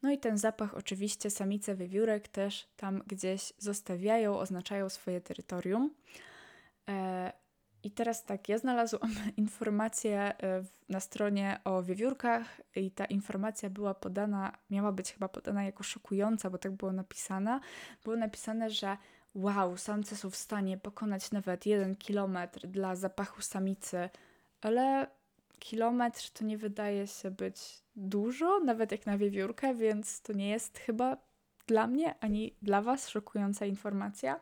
No 0.03 0.11
i 0.11 0.19
ten 0.19 0.39
zapach 0.39 0.75
oczywiście 0.75 1.31
samice 1.31 1.75
wiewiórek 1.75 2.29
też 2.29 2.69
tam 2.77 3.03
gdzieś 3.07 3.53
zostawiają, 3.59 4.39
oznaczają 4.39 4.89
swoje 4.89 5.21
terytorium. 5.21 5.95
E, 6.89 7.33
i 7.85 7.90
teraz 7.90 8.25
tak, 8.25 8.49
ja 8.49 8.59
znalazłam 8.59 9.11
informację 9.37 10.18
e, 10.21 10.64
na 10.88 11.01
stronie 11.01 11.61
o 11.64 11.83
wiewiórkach 11.83 12.61
i 12.77 12.90
ta 12.90 13.05
informacja 13.05 13.71
była 13.71 13.95
podana, 13.95 14.53
miała 14.71 14.92
być 14.92 15.12
chyba 15.12 15.29
podana 15.29 15.64
jako 15.64 15.83
szokująca, 15.83 16.51
bo 16.51 16.59
tak 16.59 16.73
było 16.73 16.92
napisane. 16.92 17.61
Było 18.05 18.16
napisane, 18.16 18.71
że 18.71 18.97
wow, 19.35 19.77
samce 19.77 20.16
są 20.16 20.31
w 20.31 20.37
stanie 20.37 20.79
pokonać 20.79 21.31
nawet 21.31 21.66
jeden 21.66 21.97
kilometr 21.97 22.66
dla 22.66 22.97
zapachu 22.97 23.42
samicy, 23.42 24.11
ale 24.61 25.07
kilometr 25.59 26.31
to 26.31 26.45
nie 26.45 26.59
wydaje 26.59 27.07
się 27.07 27.31
być 27.31 27.83
dużo, 27.97 28.61
nawet 28.61 28.92
jak 28.92 29.07
na 29.07 29.18
wiewiórkę, 29.18 29.75
więc 29.75 30.23
to 30.23 30.33
nie 30.33 30.51
jest 30.51 30.79
chyba 30.79 31.16
dla 31.66 31.87
mnie 31.87 32.14
ani 32.21 32.57
dla 32.62 32.83
Was 32.83 33.09
szokująca 33.09 33.66
informacja. 33.66 34.40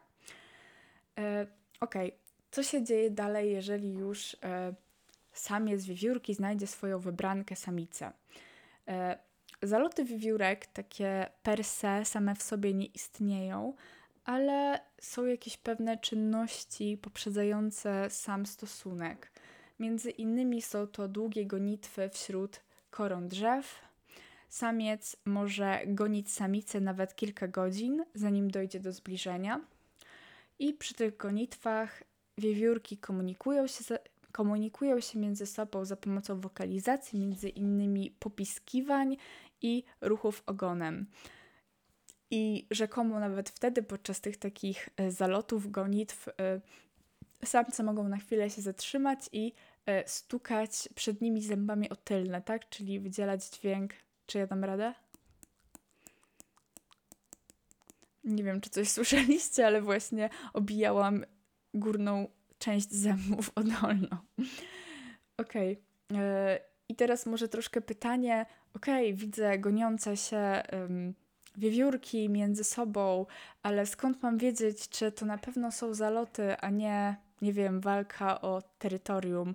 E, 1.19 1.47
Okej, 1.81 2.09
okay 2.09 2.30
co 2.51 2.63
się 2.63 2.83
dzieje 2.85 3.11
dalej, 3.11 3.53
jeżeli 3.53 3.93
już 3.93 4.37
e, 4.43 4.75
samiec 5.33 5.85
wiewiórki 5.85 6.35
znajdzie 6.35 6.67
swoją 6.67 6.99
wybrankę 6.99 7.57
samicę. 7.57 8.13
E, 8.89 9.19
zaloty 9.63 10.05
wiewiórek, 10.05 10.67
takie 10.67 11.27
per 11.43 11.65
se, 11.65 12.05
same 12.05 12.35
w 12.35 12.43
sobie 12.43 12.75
nie 12.75 12.87
istnieją, 12.87 13.75
ale 14.25 14.81
są 15.01 15.27
jakieś 15.27 15.57
pewne 15.57 15.99
czynności 15.99 16.99
poprzedzające 17.03 18.11
sam 18.11 18.47
stosunek. 18.47 19.33
Między 19.79 20.11
innymi 20.11 20.63
są 20.63 20.87
to 20.87 21.09
długie 21.09 21.47
gonitwy 21.47 22.09
wśród 22.09 22.61
koron 22.91 23.29
drzew. 23.29 23.81
Samiec 24.49 25.17
może 25.25 25.81
gonić 25.87 26.33
samicę 26.33 26.81
nawet 26.81 27.17
kilka 27.17 27.49
godzin, 27.49 28.05
zanim 28.15 28.51
dojdzie 28.51 28.81
do 28.81 28.93
zbliżenia. 28.93 29.61
I 30.59 30.75
przy 30.75 30.95
tych 30.95 31.17
gonitwach 31.17 32.03
wiewiórki 32.41 32.99
komunikują 32.99 33.67
się, 33.67 33.99
komunikują 34.33 35.01
się 35.01 35.19
między 35.19 35.47
sobą 35.47 35.85
za 35.85 35.97
pomocą 35.97 36.41
wokalizacji, 36.41 37.19
między 37.19 37.49
innymi 37.49 38.11
popiskiwań 38.11 39.17
i 39.63 39.85
ruchów 40.01 40.43
ogonem. 40.47 41.07
I 42.31 42.67
rzekomo 42.71 43.21
nawet 43.21 43.51
wtedy, 43.51 43.83
podczas 43.83 44.21
tych 44.21 44.37
takich 44.37 44.89
e, 44.97 45.11
zalotów, 45.11 45.71
gonitw, 45.71 46.29
e, 46.29 46.61
samce 47.45 47.83
mogą 47.83 48.09
na 48.09 48.17
chwilę 48.17 48.51
się 48.51 48.63
zatrzymać 48.63 49.19
i 49.33 49.53
e, 49.87 50.09
stukać 50.09 50.89
przed 50.95 51.21
nimi 51.21 51.43
zębami 51.43 51.91
o 51.91 51.97
tylne, 51.97 52.43
tak? 52.43 52.69
Czyli 52.69 53.01
wydzielać 53.01 53.45
dźwięk. 53.45 53.93
Czy 54.27 54.39
ja 54.39 54.47
dam 54.47 54.65
radę? 54.65 54.95
Nie 58.25 58.45
wiem, 58.45 58.61
czy 58.61 58.71
coś 58.71 58.89
słyszeliście, 58.89 59.67
ale 59.67 59.83
właśnie 59.83 60.31
obijałam 60.53 61.25
górną 61.75 62.29
część 62.59 62.93
zębów 62.93 63.51
o 63.59 63.63
dolną. 63.63 64.17
Okej. 65.37 65.83
Okay. 66.11 66.23
E, 66.23 66.61
I 66.89 66.97
teraz 66.97 67.27
może 67.27 67.49
troszkę 67.49 67.81
pytanie. 67.81 68.47
Okej, 68.75 69.07
okay, 69.07 69.21
widzę 69.21 69.59
goniące 69.59 70.17
się 70.17 70.63
um, 70.73 71.15
wiewiórki 71.57 72.29
między 72.29 72.65
sobą, 72.65 73.27
ale 73.63 73.87
skąd 73.87 74.23
mam 74.23 74.39
wiedzieć, 74.39 74.89
czy 74.89 75.13
to 75.13 75.27
na 75.27 75.39
pewno 75.39 75.73
są 75.73 75.95
zaloty, 75.95 76.57
a 76.57 76.71
nie, 76.71 77.17
nie 77.43 77.53
wiem, 77.53 77.81
walka 77.81 78.41
o 78.41 78.63
terytorium? 78.79 79.55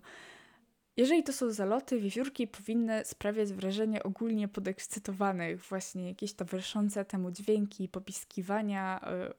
Jeżeli 0.97 1.23
to 1.23 1.33
są 1.33 1.51
zaloty, 1.51 1.99
wiewiórki 1.99 2.47
powinny 2.47 3.05
sprawiać 3.05 3.53
wrażenie 3.53 4.03
ogólnie 4.03 4.47
podekscytowanych, 4.47 5.61
właśnie 5.61 6.07
jakieś 6.07 6.33
towarzyszące 6.33 7.05
temu 7.05 7.31
dźwięki, 7.31 7.89
popiskiwania, 7.89 9.01
e, 9.03 9.33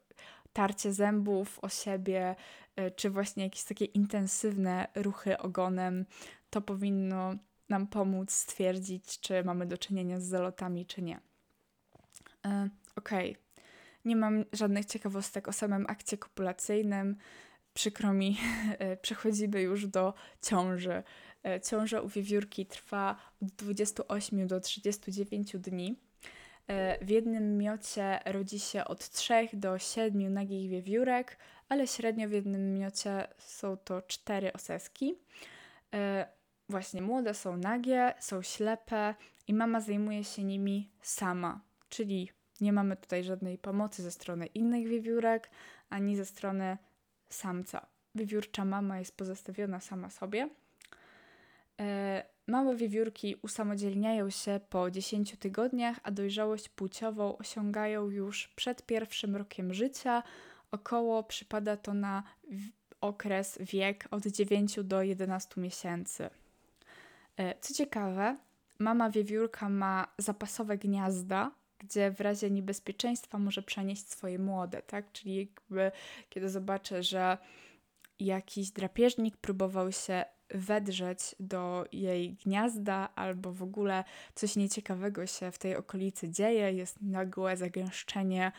tarcie 0.53 0.93
zębów 0.93 1.59
o 1.63 1.69
siebie, 1.69 2.37
czy 2.97 3.11
właśnie 3.11 3.45
jakieś 3.45 3.65
takie 3.65 3.85
intensywne 3.85 4.89
ruchy 4.95 5.39
ogonem, 5.39 6.07
to 6.51 6.61
powinno 6.61 7.35
nam 7.69 7.87
pomóc 7.87 8.33
stwierdzić, 8.33 9.21
czy 9.21 9.45
mamy 9.45 9.67
do 9.67 9.79
czynienia 9.79 10.21
z 10.21 10.25
zalotami, 10.25 10.87
czy 10.87 11.03
nie. 11.03 11.21
E, 12.47 12.69
Okej, 12.97 13.31
okay. 13.31 13.65
nie 14.05 14.17
mam 14.17 14.45
żadnych 14.53 14.87
ciekawostek 14.87 15.49
o 15.49 15.53
samym 15.53 15.87
akcie 15.89 16.19
kopulacyjnym. 16.19 17.17
Przykro 17.75 18.13
mi, 18.13 18.39
e, 18.79 18.97
przechodzimy 18.97 19.63
już 19.63 19.87
do 19.87 20.15
ciąży. 20.43 21.03
E, 21.45 21.61
ciąża 21.61 22.01
u 22.01 22.09
wiewiórki 22.09 22.67
trwa 22.67 23.17
od 23.43 23.49
28 23.49 24.47
do 24.47 24.61
39 24.61 25.57
dni. 25.57 25.97
E, 26.67 27.05
w 27.05 27.09
jednym 27.09 27.59
miocie 27.59 28.21
rodzi 28.25 28.61
się 28.61 28.85
od 28.85 29.09
3 29.09 29.49
do 29.53 29.79
7 29.79 30.33
nagich 30.33 30.71
wiewiórek, 30.71 31.37
ale 31.69 31.87
średnio 31.87 32.29
w 32.29 32.33
jednym 32.33 32.75
miocie 32.75 33.29
są 33.39 33.77
to 33.77 34.03
4 34.03 34.53
oseski. 34.53 35.15
E, 35.95 36.27
właśnie 36.69 37.03
młode 37.03 37.35
są 37.35 37.57
nagie, 37.57 38.15
są 38.21 38.43
ślepe 38.43 39.15
i 39.49 39.55
mama 39.55 39.81
zajmuje 39.81 40.25
się 40.25 40.45
nimi 40.45 40.91
sama, 41.03 41.61
czyli 41.89 42.31
nie 42.61 42.73
mamy 42.73 42.97
tutaj 42.97 43.25
żadnej 43.25 43.59
pomocy 43.59 44.03
ze 44.03 44.11
strony 44.11 44.47
innych 44.47 44.89
wiewiórek, 44.89 45.51
ani 45.91 46.17
ze 46.17 46.25
strony 46.25 46.79
samca. 47.29 47.87
Wiewiórcza 48.15 48.65
mama 48.65 48.99
jest 48.99 49.17
pozostawiona 49.17 49.81
sama 49.81 50.11
sobie. 50.11 50.49
E, 51.81 52.25
małe 52.47 52.77
wiewiórki 52.77 53.37
usamodzielniają 53.43 54.31
się 54.31 54.61
po 54.71 54.91
10 54.91 55.37
tygodniach, 55.39 56.01
a 56.03 56.11
dojrzałość 56.11 56.69
płciową 56.69 57.39
osiągają 57.39 58.11
już 58.11 58.49
przed 58.49 58.87
pierwszym 58.87 59.37
rokiem 59.37 59.75
życia. 59.75 60.23
Około 60.71 61.23
przypada 61.23 61.77
to 61.77 61.95
na 61.95 62.23
okres 63.01 63.59
wiek 63.61 64.09
od 64.11 64.27
9 64.27 64.79
do 64.85 65.03
11 65.03 65.61
miesięcy. 65.61 66.31
E, 67.37 67.55
co 67.61 67.75
ciekawe, 67.75 68.37
mama 68.79 69.11
wiewiórka 69.11 69.69
ma 69.69 70.09
zapasowe 70.19 70.79
gniazda, 70.79 71.51
gdzie 71.79 72.11
w 72.11 72.21
razie 72.21 72.51
niebezpieczeństwa 72.51 73.39
może 73.39 73.63
przenieść 73.63 74.09
swoje 74.09 74.39
młode, 74.39 74.83
tak? 74.83 75.13
Czyli 75.13 75.37
jakby 75.37 75.93
kiedy 76.29 76.51
zobaczę, 76.51 77.03
że 77.03 77.39
jakiś 78.21 78.71
drapieżnik 78.71 79.37
próbował 79.37 79.93
się 79.93 80.25
wedrzeć 80.51 81.19
do 81.41 81.85
jej 81.93 82.35
gniazda, 82.35 83.09
albo 83.15 83.53
w 83.53 83.63
ogóle 83.63 84.05
coś 84.35 84.57
nieciekawego 84.57 85.27
się 85.27 85.53
w 85.53 85.59
tej 85.59 85.77
okolicy 85.77 86.29
dzieje, 86.29 86.73
jest 86.73 87.03
nagłe 87.03 87.57
zagęszczenie 87.57 88.53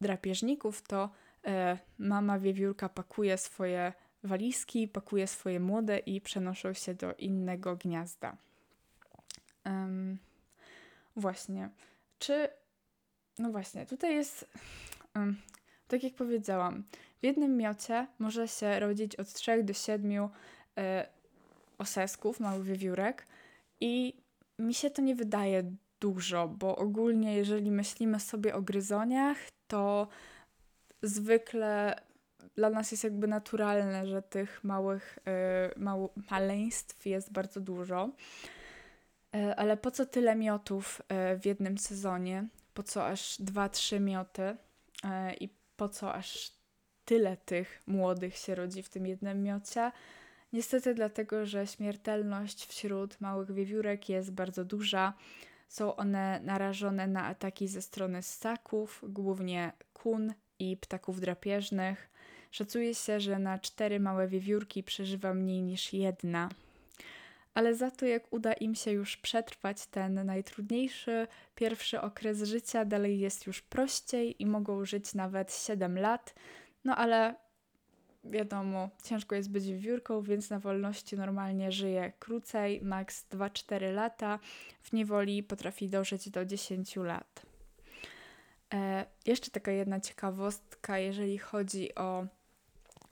drapieżników, 0.00 0.82
to 0.82 1.10
e, 1.46 1.78
mama 1.98 2.38
wiewiórka 2.38 2.88
pakuje 2.88 3.38
swoje 3.38 3.92
walizki, 4.24 4.88
pakuje 4.88 5.26
swoje 5.26 5.60
młode 5.60 5.98
i 5.98 6.20
przenoszą 6.20 6.72
się 6.72 6.94
do 6.94 7.14
innego 7.14 7.76
gniazda. 7.76 8.36
Um, 9.64 10.18
właśnie. 11.16 11.70
Czy. 12.18 12.48
No 13.38 13.50
właśnie, 13.50 13.86
tutaj 13.86 14.14
jest. 14.14 14.48
Um, 15.16 15.36
tak 15.88 16.02
jak 16.02 16.14
powiedziałam, 16.14 16.84
w 17.20 17.24
jednym 17.24 17.56
miocie 17.56 18.06
może 18.18 18.48
się 18.48 18.80
rodzić 18.80 19.16
od 19.16 19.32
3 19.32 19.62
do 19.64 19.72
7 19.72 20.28
e, 20.78 21.08
osesków, 21.78 22.40
małych 22.40 22.64
wiewiórek 22.64 23.26
i 23.80 24.22
mi 24.58 24.74
się 24.74 24.90
to 24.90 25.02
nie 25.02 25.14
wydaje 25.14 25.72
dużo, 26.00 26.48
bo 26.48 26.76
ogólnie 26.76 27.36
jeżeli 27.36 27.70
myślimy 27.70 28.20
sobie 28.20 28.54
o 28.54 28.62
gryzoniach, 28.62 29.36
to 29.66 30.08
zwykle 31.02 32.00
dla 32.54 32.70
nas 32.70 32.90
jest 32.90 33.04
jakby 33.04 33.28
naturalne, 33.28 34.06
że 34.06 34.22
tych 34.22 34.64
małych 34.64 35.18
y, 35.18 35.80
mał, 35.80 36.12
maleństw 36.30 37.06
jest 37.06 37.32
bardzo 37.32 37.60
dużo. 37.60 38.10
Y, 39.36 39.56
ale 39.56 39.76
po 39.76 39.90
co 39.90 40.06
tyle 40.06 40.36
miotów 40.36 41.02
y, 41.34 41.38
w 41.38 41.46
jednym 41.46 41.78
sezonie? 41.78 42.48
Po 42.74 42.82
co 42.82 43.06
aż 43.06 43.36
dwa, 43.42 43.68
trzy 43.68 44.00
mioty? 44.00 44.56
I 45.40 45.48
po 45.76 45.88
co 45.88 46.14
aż 46.14 46.52
tyle 47.04 47.36
tych 47.36 47.82
młodych 47.86 48.36
się 48.36 48.54
rodzi 48.54 48.82
w 48.82 48.88
tym 48.88 49.06
jednym 49.06 49.42
miocie? 49.42 49.92
Niestety 50.52 50.94
dlatego, 50.94 51.46
że 51.46 51.66
śmiertelność 51.66 52.66
wśród 52.66 53.20
małych 53.20 53.52
wiewiórek 53.52 54.08
jest 54.08 54.32
bardzo 54.32 54.64
duża. 54.64 55.12
Są 55.68 55.96
one 55.96 56.40
narażone 56.44 57.06
na 57.06 57.24
ataki 57.24 57.68
ze 57.68 57.82
strony 57.82 58.22
ssaków, 58.22 59.04
głównie 59.08 59.72
kun 59.94 60.34
i 60.58 60.76
ptaków 60.76 61.20
drapieżnych. 61.20 62.10
Szacuje 62.50 62.94
się, 62.94 63.20
że 63.20 63.38
na 63.38 63.58
cztery 63.58 64.00
małe 64.00 64.28
wiewiórki 64.28 64.82
przeżywa 64.82 65.34
mniej 65.34 65.62
niż 65.62 65.92
jedna. 65.92 66.48
Ale 67.54 67.74
za 67.74 67.90
to, 67.90 68.06
jak 68.06 68.32
uda 68.32 68.52
im 68.52 68.74
się 68.74 68.90
już 68.90 69.16
przetrwać 69.16 69.86
ten 69.86 70.26
najtrudniejszy 70.26 71.26
pierwszy 71.54 72.00
okres 72.00 72.42
życia, 72.42 72.84
dalej 72.84 73.20
jest 73.20 73.46
już 73.46 73.62
prościej 73.62 74.42
i 74.42 74.46
mogą 74.46 74.84
żyć 74.84 75.14
nawet 75.14 75.54
7 75.54 75.98
lat. 75.98 76.34
No 76.84 76.96
ale 76.96 77.34
wiadomo, 78.30 78.88
ciężko 79.04 79.34
jest 79.34 79.50
być 79.50 79.66
wiewiórką, 79.66 80.22
więc 80.22 80.50
na 80.50 80.58
wolności 80.58 81.16
normalnie 81.16 81.72
żyje 81.72 82.12
krócej, 82.18 82.80
maks 82.82 83.26
2-4 83.30 83.94
lata. 83.94 84.38
W 84.82 84.92
niewoli 84.92 85.42
potrafi 85.42 85.88
dożyć 85.88 86.30
do 86.30 86.44
10 86.44 86.96
lat. 86.96 87.46
E, 88.74 89.06
jeszcze 89.26 89.50
taka 89.50 89.70
jedna 89.70 90.00
ciekawostka, 90.00 90.98
jeżeli 90.98 91.38
chodzi 91.38 91.94
o 91.94 92.26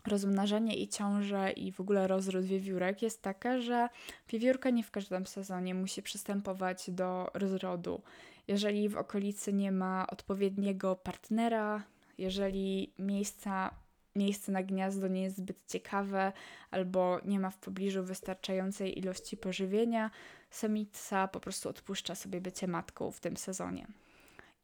rozmnażanie 0.06 0.76
i 0.76 0.88
ciążę 0.88 1.52
i 1.52 1.72
w 1.72 1.80
ogóle 1.80 2.08
rozród 2.08 2.44
wiewiórek 2.44 3.02
jest 3.02 3.22
taka, 3.22 3.60
że 3.60 3.88
wiewiórka 4.28 4.70
nie 4.70 4.82
w 4.82 4.90
każdym 4.90 5.26
sezonie 5.26 5.74
musi 5.74 6.02
przystępować 6.02 6.90
do 6.90 7.30
rozrodu. 7.34 8.02
Jeżeli 8.48 8.88
w 8.88 8.96
okolicy 8.96 9.52
nie 9.52 9.72
ma 9.72 10.06
odpowiedniego 10.06 10.96
partnera, 10.96 11.82
jeżeli 12.18 12.92
miejsca, 12.98 13.70
miejsce 14.16 14.52
na 14.52 14.62
gniazdo 14.62 15.08
nie 15.08 15.22
jest 15.22 15.36
zbyt 15.36 15.56
ciekawe 15.66 16.32
albo 16.70 17.20
nie 17.24 17.40
ma 17.40 17.50
w 17.50 17.58
pobliżu 17.58 18.04
wystarczającej 18.04 18.98
ilości 18.98 19.36
pożywienia, 19.36 20.10
samica 20.50 21.28
po 21.28 21.40
prostu 21.40 21.68
odpuszcza 21.68 22.14
sobie 22.14 22.40
bycie 22.40 22.68
matką 22.68 23.10
w 23.10 23.20
tym 23.20 23.36
sezonie. 23.36 23.86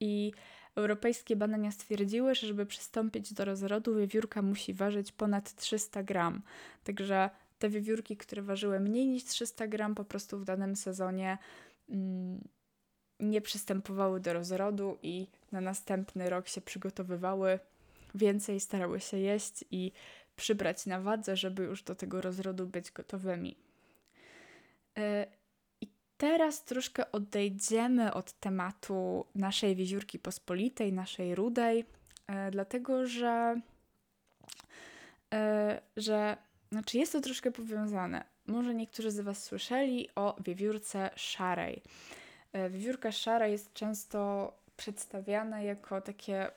I 0.01 0.33
Europejskie 0.75 1.37
badania 1.37 1.71
stwierdziły, 1.71 2.35
że 2.35 2.47
żeby 2.47 2.67
przystąpić 2.67 3.33
do 3.33 3.45
rozrodu, 3.45 3.95
wiewiórka 3.95 4.43
musi 4.43 4.75
ważyć 4.75 5.13
ponad 5.13 5.55
300 5.55 6.03
gram. 6.03 6.43
Także 6.85 7.31
te 7.59 7.69
wiewiórki, 7.69 8.17
które 8.17 8.43
ważyły 8.43 8.81
mniej 8.81 9.07
niż 9.07 9.25
300 9.25 9.67
gram, 9.67 9.95
po 9.95 10.05
prostu 10.05 10.39
w 10.39 10.45
danym 10.45 10.77
sezonie 10.77 11.39
mm, 11.89 12.49
nie 13.21 13.41
przystępowały 13.41 14.21
do 14.21 14.33
rozrodu 14.33 14.99
i 15.03 15.27
na 15.53 15.61
następny 15.61 16.31
rok 16.31 16.49
się 16.49 16.61
przygotowywały, 16.61 17.59
więcej 18.15 18.61
starały 18.61 19.01
się 19.01 19.19
jeść 19.19 19.65
i 19.71 19.93
przybrać 20.37 20.87
na 20.87 21.01
wadze, 21.01 21.37
żeby 21.37 21.63
już 21.63 21.83
do 21.83 21.95
tego 21.95 22.21
rozrodu 22.21 22.67
być 22.67 22.91
gotowymi. 22.91 23.57
E, 24.99 25.27
teraz 26.17 26.65
troszkę 26.65 27.13
odejdziemy 27.13 28.15
od 28.15 28.33
tematu 28.33 29.27
naszej 29.35 29.77
wieziórki 29.77 30.19
pospolitej, 30.19 30.93
naszej 30.93 31.35
rudej, 31.35 31.85
e, 32.27 32.51
dlatego 32.51 33.07
że, 33.07 33.61
e, 35.35 35.81
że 35.97 36.37
znaczy 36.73 36.99
jest 36.99 37.13
to 37.13 37.21
troszkę 37.21 37.51
powiązane. 37.51 38.25
Może 38.47 38.75
niektórzy 38.75 39.11
z 39.11 39.21
Was 39.21 39.45
słyszeli 39.45 40.09
o 40.15 40.37
wiewiórce 40.45 41.11
szarej. 41.17 41.83
Wiewiórka 42.71 43.13
szara 43.13 43.47
jest 43.47 43.73
często 43.73 44.53
przedstawiana 44.77 45.63
jako 45.63 46.01
takie 46.01 46.51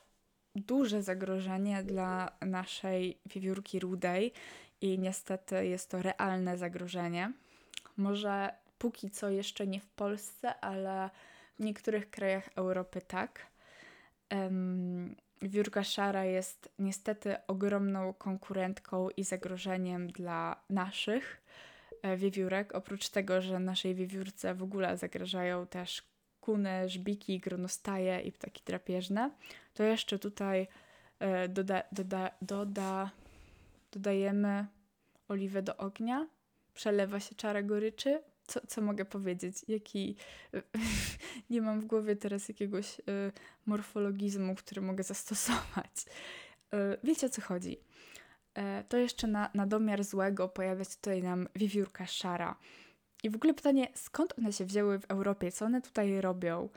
duże 0.55 1.03
zagrożenie 1.03 1.83
dla 1.83 2.31
naszej 2.41 3.17
wiewiórki 3.25 3.79
rudej 3.79 4.33
i 4.81 4.99
niestety 4.99 5.67
jest 5.67 5.89
to 5.89 6.01
realne 6.01 6.57
zagrożenie. 6.57 7.31
Może 7.97 8.53
póki 8.77 9.09
co 9.09 9.29
jeszcze 9.29 9.67
nie 9.67 9.79
w 9.79 9.89
Polsce, 9.89 10.59
ale 10.59 11.09
w 11.59 11.63
niektórych 11.63 12.09
krajach 12.09 12.49
Europy 12.55 13.01
tak. 13.01 13.47
Um, 14.31 15.15
wiórka 15.41 15.83
szara 15.83 16.25
jest 16.25 16.69
niestety 16.79 17.35
ogromną 17.47 18.13
konkurentką 18.13 19.09
i 19.09 19.23
zagrożeniem 19.23 20.07
dla 20.07 20.63
naszych 20.69 21.41
e, 22.01 22.17
wiewiórek. 22.17 22.75
Oprócz 22.75 23.09
tego, 23.09 23.41
że 23.41 23.59
naszej 23.59 23.95
wiewiórce 23.95 24.53
w 24.53 24.63
ogóle 24.63 24.97
zagrażają 24.97 25.67
też 25.67 26.12
kuny, 26.43 26.89
żbiki, 26.89 27.39
gronostaje 27.39 28.21
i 28.21 28.31
ptaki 28.31 28.61
drapieżne, 28.65 29.31
to 29.73 29.83
jeszcze 29.83 30.19
tutaj 30.19 30.67
e, 31.19 31.49
doda, 31.49 31.83
doda, 31.91 32.31
doda, 32.41 33.11
dodajemy 33.91 34.67
oliwę 35.27 35.61
do 35.61 35.77
ognia, 35.77 36.27
przelewa 36.73 37.19
się 37.19 37.35
czara 37.35 37.61
goryczy, 37.61 38.21
co, 38.47 38.67
co 38.67 38.81
mogę 38.81 39.05
powiedzieć? 39.05 39.55
Jaki. 39.67 40.15
nie 41.49 41.61
mam 41.61 41.81
w 41.81 41.85
głowie 41.85 42.15
teraz 42.15 42.49
jakiegoś 42.49 42.99
y, 42.99 43.03
morfologizmu, 43.65 44.55
który 44.55 44.81
mogę 44.81 45.03
zastosować. 45.03 46.05
Y, 46.73 46.77
wiecie 47.03 47.27
o 47.27 47.29
co 47.29 47.41
chodzi. 47.41 47.77
To 48.89 48.97
jeszcze 48.97 49.27
na, 49.27 49.49
na 49.53 49.67
domiar 49.67 50.03
złego 50.03 50.49
pojawia 50.49 50.83
się 50.83 50.95
tutaj 50.95 51.23
nam 51.23 51.47
wiewiórka 51.55 52.05
szara. 52.05 52.55
I 53.23 53.29
w 53.29 53.35
ogóle 53.35 53.53
pytanie, 53.53 53.87
skąd 53.93 54.39
one 54.39 54.53
się 54.53 54.65
wzięły 54.65 54.99
w 54.99 55.05
Europie? 55.05 55.51
Co 55.51 55.65
one 55.65 55.81
tutaj 55.81 56.21
robią? 56.21 56.69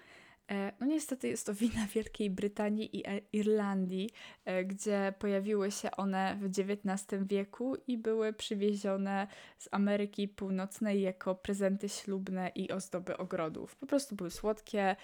E, 0.51 0.73
no 0.81 0.87
niestety 0.87 1.29
jest 1.29 1.47
to 1.47 1.55
wina 1.55 1.87
Wielkiej 1.95 2.31
Brytanii 2.31 2.97
i 2.97 3.07
e, 3.07 3.21
Irlandii, 3.33 4.11
e, 4.45 4.65
gdzie 4.65 5.15
pojawiły 5.19 5.71
się 5.71 5.91
one 5.91 6.39
w 6.41 6.45
XIX 6.45 7.23
wieku 7.23 7.77
i 7.87 7.99
były 7.99 8.33
przywiezione 8.33 9.27
z 9.59 9.69
Ameryki 9.73 10.29
Północnej 10.29 11.03
jako 11.03 11.35
prezenty 11.35 11.89
ślubne 11.89 12.49
i 12.55 12.71
ozdoby 12.71 13.17
ogrodów. 13.17 13.77
Po 13.77 13.87
prostu 13.87 14.17
były 14.17 14.31
słodkie, 14.31 14.97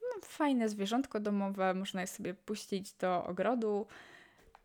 no, 0.00 0.20
fajne 0.24 0.68
zwierzątko 0.68 1.20
domowe, 1.20 1.74
można 1.74 2.00
je 2.00 2.06
sobie 2.06 2.34
puścić 2.34 2.92
do 2.92 3.24
ogrodu 3.24 3.86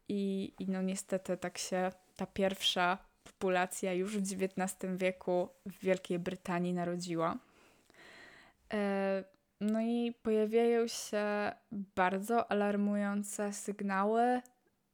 i, 0.10 0.54
i 0.60 0.70
no 0.70 0.82
niestety 0.82 1.38
tak 1.38 1.58
się 1.58 1.92
ta 2.16 2.26
pierwsza 2.26 2.98
populacja 3.38 3.94
już 3.94 4.18
w 4.18 4.22
XIX 4.22 4.92
wieku 4.96 5.50
w 5.66 5.80
Wielkiej 5.80 6.20
Brytanii 6.20 6.74
narodziła. 6.74 7.38
E, 8.74 9.24
no 9.62 9.82
i 9.82 10.14
pojawiają 10.24 10.88
się 10.88 11.52
bardzo 11.72 12.52
alarmujące 12.52 13.54
sygnały, 13.54 14.42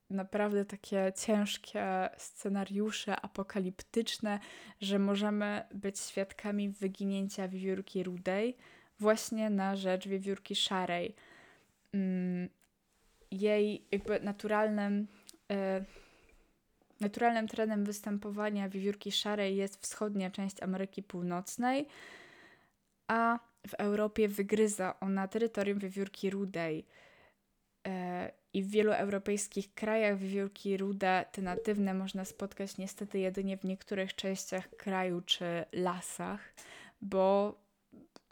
naprawdę 0.10 0.66
takie 0.66 1.14
ciężkie 1.16 2.10
scenariusze 2.18 3.22
apokaliptyczne, 3.22 4.40
że 4.82 5.00
możemy 5.00 5.64
być 5.74 6.00
świadkami 6.00 6.70
wyginięcia 6.70 7.48
wiewiórki 7.48 8.04
rudej 8.04 8.58
właśnie 9.00 9.50
na 9.50 9.76
rzecz 9.76 10.08
wiewiórki 10.08 10.56
szarej. 10.56 11.16
Mm, 11.94 12.50
jej 13.32 13.86
jakby 13.92 14.20
naturalnym, 14.20 15.08
e, 15.52 15.86
naturalnym 17.04 17.48
trenem 17.48 17.86
występowania 17.86 18.70
wiewiórki 18.70 19.12
szarej 19.12 19.56
jest 19.56 19.82
wschodnia 19.82 20.32
część 20.32 20.63
Ameryki 20.63 21.04
Północnej, 21.04 21.88
a 23.08 23.39
w 23.68 23.74
Europie 23.74 24.28
wygryza 24.28 25.00
ona 25.00 25.28
terytorium 25.28 25.80
wiewiórki 25.80 26.30
rudej. 26.30 26.86
E, 27.88 28.32
I 28.54 28.63
w 28.63 28.70
wielu 28.70 28.92
europejskich 28.92 29.74
krajach 29.74 30.18
wiewiórki 30.18 30.78
rude, 30.78 31.26
te 31.32 31.42
natywne, 31.42 31.94
można 31.94 32.26
spotkać 32.26 32.78
niestety 32.78 33.20
jedynie 33.20 33.58
w 33.58 33.63
niektórych 33.63 34.16
częściach 34.16 34.70
kraju 34.70 35.22
czy 35.22 35.66
lasach, 35.72 36.54
bo 37.02 37.56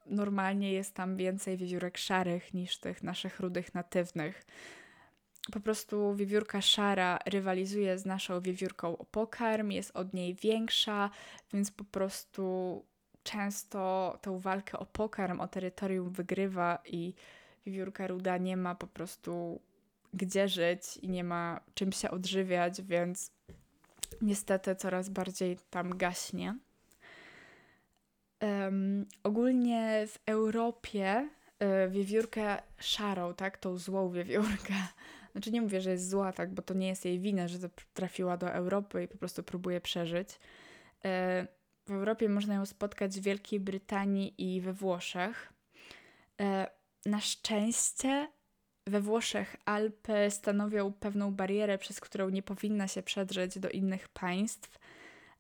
normalnie 0.06 0.72
jest 0.74 0.96
tam 0.96 1.18
więcej 1.18 1.58
wiewiórek 1.58 1.98
szarych 1.98 2.54
niż 2.54 2.78
tych 2.78 3.04
naszych 3.04 3.40
rudych 3.40 3.74
natywnych. 3.74 4.46
Po 5.52 5.60
prostu 5.60 6.16
wiewiórka 6.16 6.62
szara 6.62 7.20
rywalizuje 7.26 7.98
z 7.98 8.06
naszą 8.06 8.42
wiewiórką 8.42 8.98
o 8.98 9.06
pokarm, 9.06 9.72
jest 9.72 9.92
od 9.96 10.14
niej 10.14 10.36
większa, 10.36 11.10
więc 11.54 11.72
po 11.72 11.84
prostu 11.84 12.86
często 13.24 14.18
tą 14.22 14.40
walkę 14.40 14.80
o 14.80 14.86
pokarm, 14.86 15.40
o 15.40 15.48
terytorium 15.48 16.10
wygrywa 16.10 16.80
i 16.86 17.14
wiewiórka 17.66 18.08
ruda 18.08 18.38
nie 18.38 18.58
ma 18.58 18.76
po 18.76 18.88
prostu 18.88 19.62
gdzie 20.14 20.48
żyć 20.48 20.98
i 20.98 21.10
nie 21.10 21.24
ma 21.24 21.60
czym 21.74 21.92
się 21.92 22.12
odżywiać, 22.12 22.82
więc 22.82 23.32
niestety 24.22 24.76
coraz 24.76 25.10
bardziej 25.10 25.58
tam 25.70 25.98
gaśnie. 25.98 26.58
Um, 28.42 29.06
ogólnie 29.24 30.08
w 30.08 30.20
Europie 30.26 31.30
y, 31.86 31.90
wiewiórkę 31.90 32.58
szarą, 32.80 33.34
tak, 33.34 33.58
tą 33.58 33.78
złą 33.78 34.12
wiewiórkę, 34.12 34.74
znaczy 35.32 35.52
nie 35.52 35.62
mówię, 35.62 35.82
że 35.82 35.92
jest 35.92 36.10
zła, 36.10 36.34
tak, 36.34 36.54
bo 36.54 36.62
to 36.62 36.74
nie 36.74 36.88
jest 36.88 37.06
jej 37.06 37.20
wina, 37.20 37.48
że 37.48 37.58
trafiła 37.94 38.38
do 38.38 38.52
Europy 38.52 39.04
i 39.04 39.08
po 39.08 39.18
prostu 39.18 39.44
próbuje 39.44 39.82
przeżyć. 39.82 40.30
Y, 40.30 40.38
w 41.88 41.92
Europie 41.92 42.30
można 42.30 42.54
ją 42.54 42.66
spotkać 42.66 43.20
w 43.20 43.24
Wielkiej 43.24 43.60
Brytanii 43.60 44.34
i 44.38 44.62
we 44.62 44.74
Włoszech. 44.74 45.54
E, 46.42 46.68
na 47.06 47.20
szczęście 47.20 48.28
we 48.88 49.02
Włoszech 49.02 49.56
Alpy 49.66 50.14
stanowią 50.30 50.94
pewną 50.94 51.34
barierę, 51.34 51.78
przez 51.78 52.00
którą 52.00 52.30
nie 52.30 52.44
powinna 52.44 52.88
się 52.88 53.04
przedrzeć 53.04 53.60
do 53.60 53.70
innych 53.70 54.10
państw, 54.10 54.80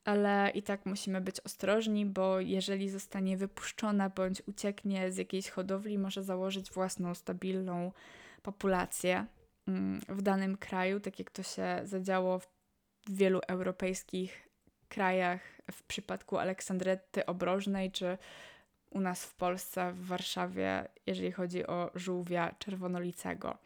ale 0.04 0.51
i 0.56 0.63
tak 0.63 0.86
musimy 0.86 1.21
być 1.21 1.39
ostrożni, 1.39 2.06
bo 2.06 2.39
jeżeli 2.39 2.89
zostanie 2.89 3.38
wypuszczona 3.38 4.10
bądź 4.10 4.41
ucieknie 4.47 5.12
z 5.12 5.17
jakiejś 5.17 5.49
hodowli, 5.49 5.97
może 5.97 6.23
założyć 6.23 6.71
własną 6.71 7.15
stabilną 7.15 7.91
populację 8.41 9.25
w 10.10 10.22
danym 10.22 10.58
kraju, 10.58 11.00
tak 11.00 11.20
jak 11.20 11.32
to 11.32 11.44
się 11.44 11.82
zadziało 11.84 12.40
w 12.40 12.48
wielu 13.10 13.40
europejskich 13.48 14.50
krajach, 14.90 15.42
w 15.72 15.84
przypadku 15.84 16.38
Aleksandrety 16.38 17.26
Obrożnej, 17.26 17.92
czy 17.92 18.18
u 18.90 19.00
nas 19.00 19.26
w 19.26 19.36
Polsce, 19.36 19.94
w 19.94 20.06
Warszawie, 20.06 20.88
jeżeli 21.06 21.32
chodzi 21.32 21.68
o 21.68 21.92
żółwia 21.96 22.56
czerwonolicego. 22.60 23.58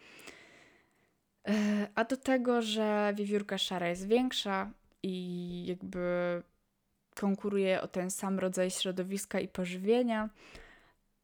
E, 1.47 1.87
a 1.95 2.03
do 2.03 2.17
tego, 2.17 2.61
że 2.61 3.13
wiewiórka 3.15 3.57
szara 3.57 3.87
jest 3.87 4.07
większa 4.07 4.71
i 5.03 5.65
jakby 5.65 6.43
konkuruje 7.15 7.81
o 7.81 7.87
ten 7.87 8.11
sam 8.11 8.39
rodzaj 8.39 8.71
środowiska 8.71 9.39
i 9.39 9.47
pożywienia, 9.47 10.29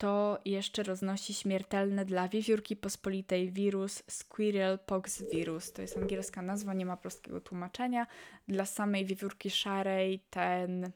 to 0.01 0.39
jeszcze 0.45 0.83
roznosi 0.83 1.33
śmiertelny 1.33 2.05
dla 2.05 2.27
wiewiórki 2.27 2.75
pospolitej 2.75 3.51
wirus 3.51 4.03
Squirrel 4.07 4.79
Pox 4.79 5.23
Virus. 5.31 5.71
To 5.71 5.81
jest 5.81 5.97
angielska 5.97 6.41
nazwa, 6.41 6.73
nie 6.73 6.85
ma 6.85 6.97
polskiego 6.97 7.41
tłumaczenia. 7.41 8.07
Dla 8.47 8.65
samej 8.65 9.05
wiewiórki 9.05 9.49
szarej 9.49 10.19
ten, 10.29 10.91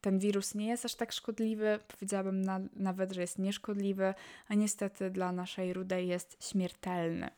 ten 0.00 0.18
wirus 0.18 0.54
nie 0.54 0.66
jest 0.66 0.84
aż 0.84 0.94
tak 0.94 1.12
szkodliwy. 1.12 1.78
Powiedziałabym 1.88 2.42
na, 2.42 2.60
nawet, 2.76 3.12
że 3.12 3.20
jest 3.20 3.38
nieszkodliwy, 3.38 4.14
a 4.48 4.54
niestety 4.54 5.10
dla 5.10 5.32
naszej 5.32 5.72
rudej 5.72 6.08
jest 6.08 6.48
śmiertelny. 6.50 7.30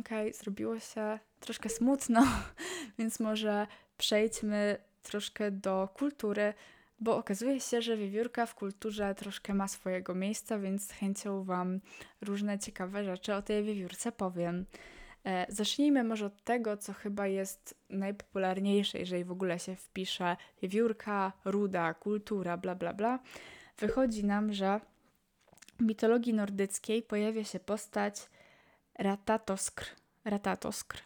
Okej, 0.00 0.28
okay, 0.28 0.32
zrobiło 0.32 0.80
się 0.80 1.18
troszkę 1.40 1.68
smutno, 1.68 2.26
więc 2.98 3.20
może 3.20 3.66
przejdźmy 3.98 4.78
troszkę 5.02 5.50
do 5.50 5.88
kultury 5.94 6.54
bo 7.02 7.16
okazuje 7.16 7.60
się, 7.60 7.82
że 7.82 7.96
wiewiórka 7.96 8.46
w 8.46 8.54
kulturze 8.54 9.14
troszkę 9.14 9.54
ma 9.54 9.68
swojego 9.68 10.14
miejsca, 10.14 10.58
więc 10.58 10.86
z 10.86 10.90
chęcią 10.90 11.44
Wam 11.44 11.80
różne 12.20 12.58
ciekawe 12.58 13.04
rzeczy 13.04 13.34
o 13.34 13.42
tej 13.42 13.64
wiewiórce 13.64 14.12
powiem. 14.12 14.66
E, 15.24 15.46
zacznijmy 15.48 16.04
może 16.04 16.26
od 16.26 16.44
tego, 16.44 16.76
co 16.76 16.92
chyba 16.92 17.26
jest 17.26 17.74
najpopularniejsze, 17.90 18.98
jeżeli 18.98 19.24
w 19.24 19.32
ogóle 19.32 19.58
się 19.58 19.76
wpisze 19.76 20.36
wiewiórka, 20.62 21.32
ruda, 21.44 21.94
kultura, 21.94 22.56
bla 22.56 22.74
bla 22.74 22.92
bla. 22.92 23.18
Wychodzi 23.78 24.24
nam, 24.24 24.52
że 24.52 24.80
w 25.78 25.82
mitologii 25.82 26.34
nordyckiej 26.34 27.02
pojawia 27.02 27.44
się 27.44 27.60
postać 27.60 28.16
Ratatoskr. 28.98 29.86
Ratatoskr. 30.24 31.02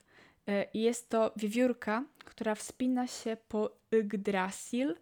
E, 0.48 0.66
jest 0.74 1.08
to 1.08 1.32
wiewiórka, 1.36 2.04
która 2.24 2.54
wspina 2.54 3.06
się 3.06 3.36
po 3.48 3.70
Yggdrasil, 3.90 4.94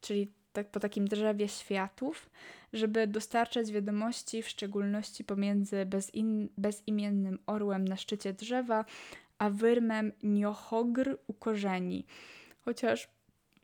czyli 0.00 0.32
tak 0.52 0.70
po 0.70 0.80
takim 0.80 1.08
drzewie 1.08 1.48
światów, 1.48 2.30
żeby 2.72 3.06
dostarczać 3.06 3.72
wiadomości, 3.72 4.42
w 4.42 4.48
szczególności 4.48 5.24
pomiędzy 5.24 5.86
bezin, 5.86 6.48
bezimiennym 6.56 7.38
orłem 7.46 7.88
na 7.88 7.96
szczycie 7.96 8.32
drzewa, 8.32 8.84
a 9.38 9.50
wyrmem 9.50 10.12
Niohogr 10.22 11.18
u 11.26 11.34
korzeni. 11.34 12.06
Chociaż 12.60 13.08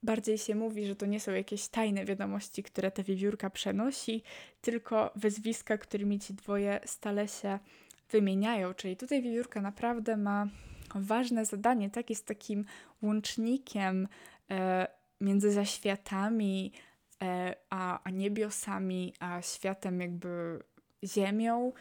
bardziej 0.02 0.38
się 0.38 0.54
mówi, 0.54 0.86
że 0.86 0.96
to 0.96 1.06
nie 1.06 1.20
są 1.20 1.32
jakieś 1.32 1.68
tajne 1.68 2.04
wiadomości, 2.04 2.62
które 2.62 2.90
ta 2.90 3.02
wiewiórka 3.02 3.50
przenosi, 3.50 4.22
tylko 4.60 5.12
wezwiska, 5.16 5.78
którymi 5.78 6.18
ci 6.20 6.34
dwoje 6.34 6.80
stale 6.84 7.28
się 7.28 7.58
wymieniają. 8.10 8.74
Czyli 8.74 8.96
tutaj 8.96 9.22
wiewiórka 9.22 9.60
naprawdę 9.60 10.16
ma 10.16 10.46
ważne 10.94 11.44
zadanie, 11.44 11.90
tak 11.90 12.10
jest 12.10 12.26
takim 12.26 12.64
łącznikiem 13.02 14.08
e, 14.50 14.86
między 15.24 15.52
zaświatami 15.52 16.72
e, 17.22 17.54
a, 17.70 18.02
a 18.04 18.10
niebiosami, 18.10 19.14
a 19.20 19.42
światem 19.42 20.00
jakby 20.00 20.62
ziemią 21.04 21.72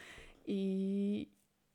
i, 0.46 1.30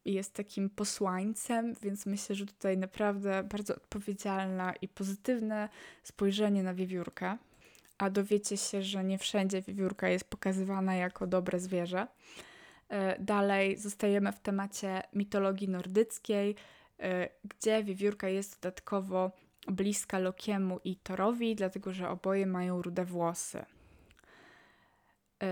jest 0.05 0.33
takim 0.33 0.69
posłańcem, 0.69 1.75
więc 1.81 2.05
myślę, 2.05 2.35
że 2.35 2.45
tutaj 2.45 2.77
naprawdę 2.77 3.43
bardzo 3.43 3.75
odpowiedzialna 3.75 4.73
i 4.81 4.87
pozytywne 4.87 5.69
spojrzenie 6.03 6.63
na 6.63 6.73
wiewiórkę. 6.73 7.37
A 7.97 8.09
dowiecie 8.09 8.57
się, 8.57 8.81
że 8.81 9.03
nie 9.03 9.17
wszędzie 9.17 9.61
wiewiórka 9.61 10.09
jest 10.09 10.29
pokazywana 10.29 10.95
jako 10.95 11.27
dobre 11.27 11.59
zwierzę. 11.59 12.07
E, 12.89 13.19
dalej 13.19 13.77
zostajemy 13.77 14.31
w 14.31 14.39
temacie 14.39 15.01
mitologii 15.13 15.69
nordyckiej, 15.69 16.55
e, 16.99 17.29
gdzie 17.43 17.83
wiewiórka 17.83 18.29
jest 18.29 18.61
dodatkowo 18.61 19.31
bliska 19.71 20.19
Lokiemu 20.19 20.79
i 20.83 20.95
Torowi, 20.95 21.55
dlatego 21.55 21.93
że 21.93 22.09
oboje 22.09 22.45
mają 22.45 22.81
rude 22.81 23.05
włosy. 23.05 23.65
Yy, 25.41 25.47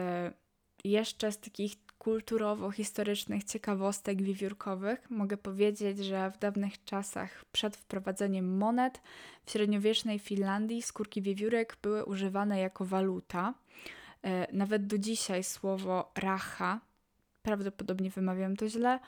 jeszcze 0.83 1.31
z 1.31 1.39
takich 1.39 1.73
kulturowo-historycznych 1.99 3.43
ciekawostek 3.43 4.21
wiewiórkowych 4.21 5.09
mogę 5.09 5.37
powiedzieć, 5.37 5.97
że 5.97 6.31
w 6.31 6.37
dawnych 6.37 6.83
czasach 6.83 7.45
przed 7.51 7.77
wprowadzeniem 7.77 8.57
monet 8.57 9.01
w 9.45 9.51
średniowiecznej 9.51 10.19
Finlandii 10.19 10.81
skórki 10.81 11.21
wiewiórek 11.21 11.77
były 11.81 12.05
używane 12.05 12.59
jako 12.59 12.85
waluta. 12.85 13.53
E, 14.23 14.47
nawet 14.53 14.87
do 14.87 14.97
dzisiaj 14.97 15.43
słowo 15.43 16.11
racha, 16.15 16.79
prawdopodobnie 17.41 18.09
wymawiam 18.09 18.55
to 18.55 18.69
źle, 18.69 18.93
e, 18.93 18.99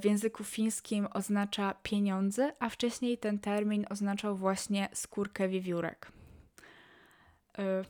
w 0.00 0.04
języku 0.04 0.44
fińskim 0.44 1.08
oznacza 1.14 1.74
pieniądze, 1.82 2.52
a 2.60 2.68
wcześniej 2.68 3.18
ten 3.18 3.38
termin 3.38 3.86
oznaczał 3.90 4.36
właśnie 4.36 4.88
skórkę 4.92 5.48
wiewiórek. 5.48 6.12
E, 7.58 7.84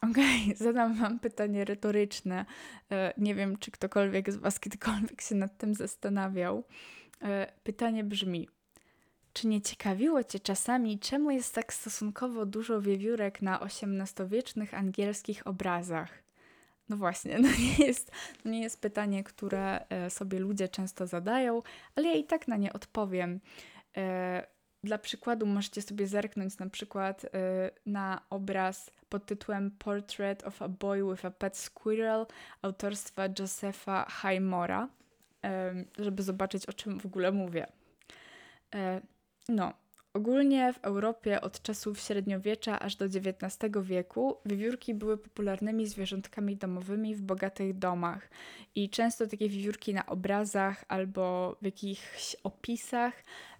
okej, 0.10 0.42
okay, 0.44 0.56
zadam 0.56 0.94
Wam 0.94 1.18
pytanie 1.18 1.64
retoryczne. 1.64 2.44
Nie 3.18 3.34
wiem, 3.34 3.58
czy 3.58 3.70
ktokolwiek 3.70 4.32
z 4.32 4.36
Was 4.36 4.60
kiedykolwiek 4.60 5.20
się 5.20 5.34
nad 5.34 5.58
tym 5.58 5.74
zastanawiał. 5.74 6.64
Pytanie 7.64 8.04
brzmi: 8.04 8.48
czy 9.32 9.46
nie 9.46 9.60
ciekawiło 9.60 10.24
Cię 10.24 10.40
czasami, 10.40 10.98
czemu 10.98 11.30
jest 11.30 11.54
tak 11.54 11.72
stosunkowo 11.72 12.46
dużo 12.46 12.80
wiewiórek 12.80 13.42
na 13.42 13.60
XVIII-wiecznych 13.60 14.74
angielskich 14.74 15.46
obrazach? 15.46 16.29
No 16.90 16.96
właśnie, 16.96 17.38
no 17.42 17.48
nie, 17.48 17.86
jest, 17.86 18.12
nie 18.44 18.60
jest 18.60 18.80
pytanie, 18.80 19.24
które 19.24 19.88
e, 19.88 20.10
sobie 20.10 20.38
ludzie 20.38 20.68
często 20.68 21.06
zadają, 21.06 21.62
ale 21.96 22.08
ja 22.08 22.14
i 22.14 22.24
tak 22.24 22.48
na 22.48 22.56
nie 22.56 22.72
odpowiem. 22.72 23.40
E, 23.96 24.46
dla 24.84 24.98
przykładu 24.98 25.46
możecie 25.46 25.82
sobie 25.82 26.06
zerknąć 26.06 26.58
na 26.58 26.70
przykład 26.70 27.24
e, 27.24 27.28
na 27.86 28.20
obraz 28.30 28.90
pod 29.08 29.26
tytułem 29.26 29.70
Portrait 29.70 30.44
of 30.44 30.62
a 30.62 30.68
Boy 30.68 31.10
with 31.10 31.24
a 31.24 31.30
Pet 31.30 31.56
Squirrel 31.56 32.26
autorstwa 32.62 33.22
Josepha 33.38 34.06
Highmora, 34.10 34.88
żeby 35.98 36.22
zobaczyć 36.22 36.66
o 36.66 36.72
czym 36.72 37.00
w 37.00 37.06
ogóle 37.06 37.32
mówię. 37.32 37.66
No, 39.48 39.72
ogólnie 40.14 40.72
w 40.72 40.78
Europie 40.84 41.40
od 41.40 41.62
czasów 41.62 42.00
średniowiecza 42.00 42.80
aż 42.80 42.96
do 42.96 43.04
XIX 43.04 43.56
wieku 43.82 44.36
wiewiórki 44.46 44.94
były 44.94 45.18
popularnymi 45.18 45.86
zwierzątkami 45.86 46.56
domowymi 46.56 47.14
w 47.14 47.22
bogatych 47.22 47.78
domach. 47.78 48.30
I 48.74 48.90
często 48.90 49.26
takie 49.26 49.48
wiewiórki 49.48 49.94
na 49.94 50.06
obrazach 50.06 50.84
albo 50.88 51.56
w 51.62 51.64
jakichś 51.64 52.36
opisach 52.44 53.12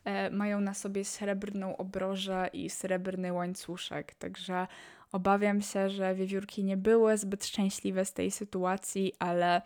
e, 0.05 0.30
mają 0.30 0.61
na 0.61 0.74
sobie 0.74 1.05
srebrną 1.05 1.76
obrożę 1.76 2.51
i 2.53 2.70
srebrny 2.70 3.32
łańcuszek, 3.32 4.14
także 4.14 4.66
obawiam 5.12 5.62
się, 5.62 5.90
że 5.90 6.14
wiewiórki 6.14 6.64
nie 6.64 6.76
były 6.76 7.18
zbyt 7.18 7.46
szczęśliwe 7.46 8.05
z 8.05 8.12
tej 8.12 8.30
sytuacji, 8.30 9.12
ale 9.18 9.62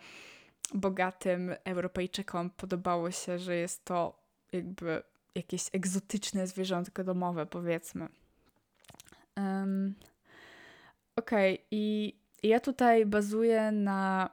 bogatym 0.73 1.55
Europejczykom 1.63 2.49
podobało 2.49 3.11
się, 3.11 3.39
że 3.39 3.55
jest 3.55 3.85
to 3.85 4.19
jakby 4.51 5.03
jakieś 5.35 5.69
egzotyczne 5.73 6.47
zwierzątko 6.47 7.03
domowe, 7.03 7.45
powiedzmy. 7.45 8.07
Um, 9.37 9.95
Okej, 11.15 11.53
okay. 11.53 11.67
i 11.71 12.13
ja 12.43 12.59
tutaj 12.59 13.05
bazuję 13.05 13.71
na 13.71 14.29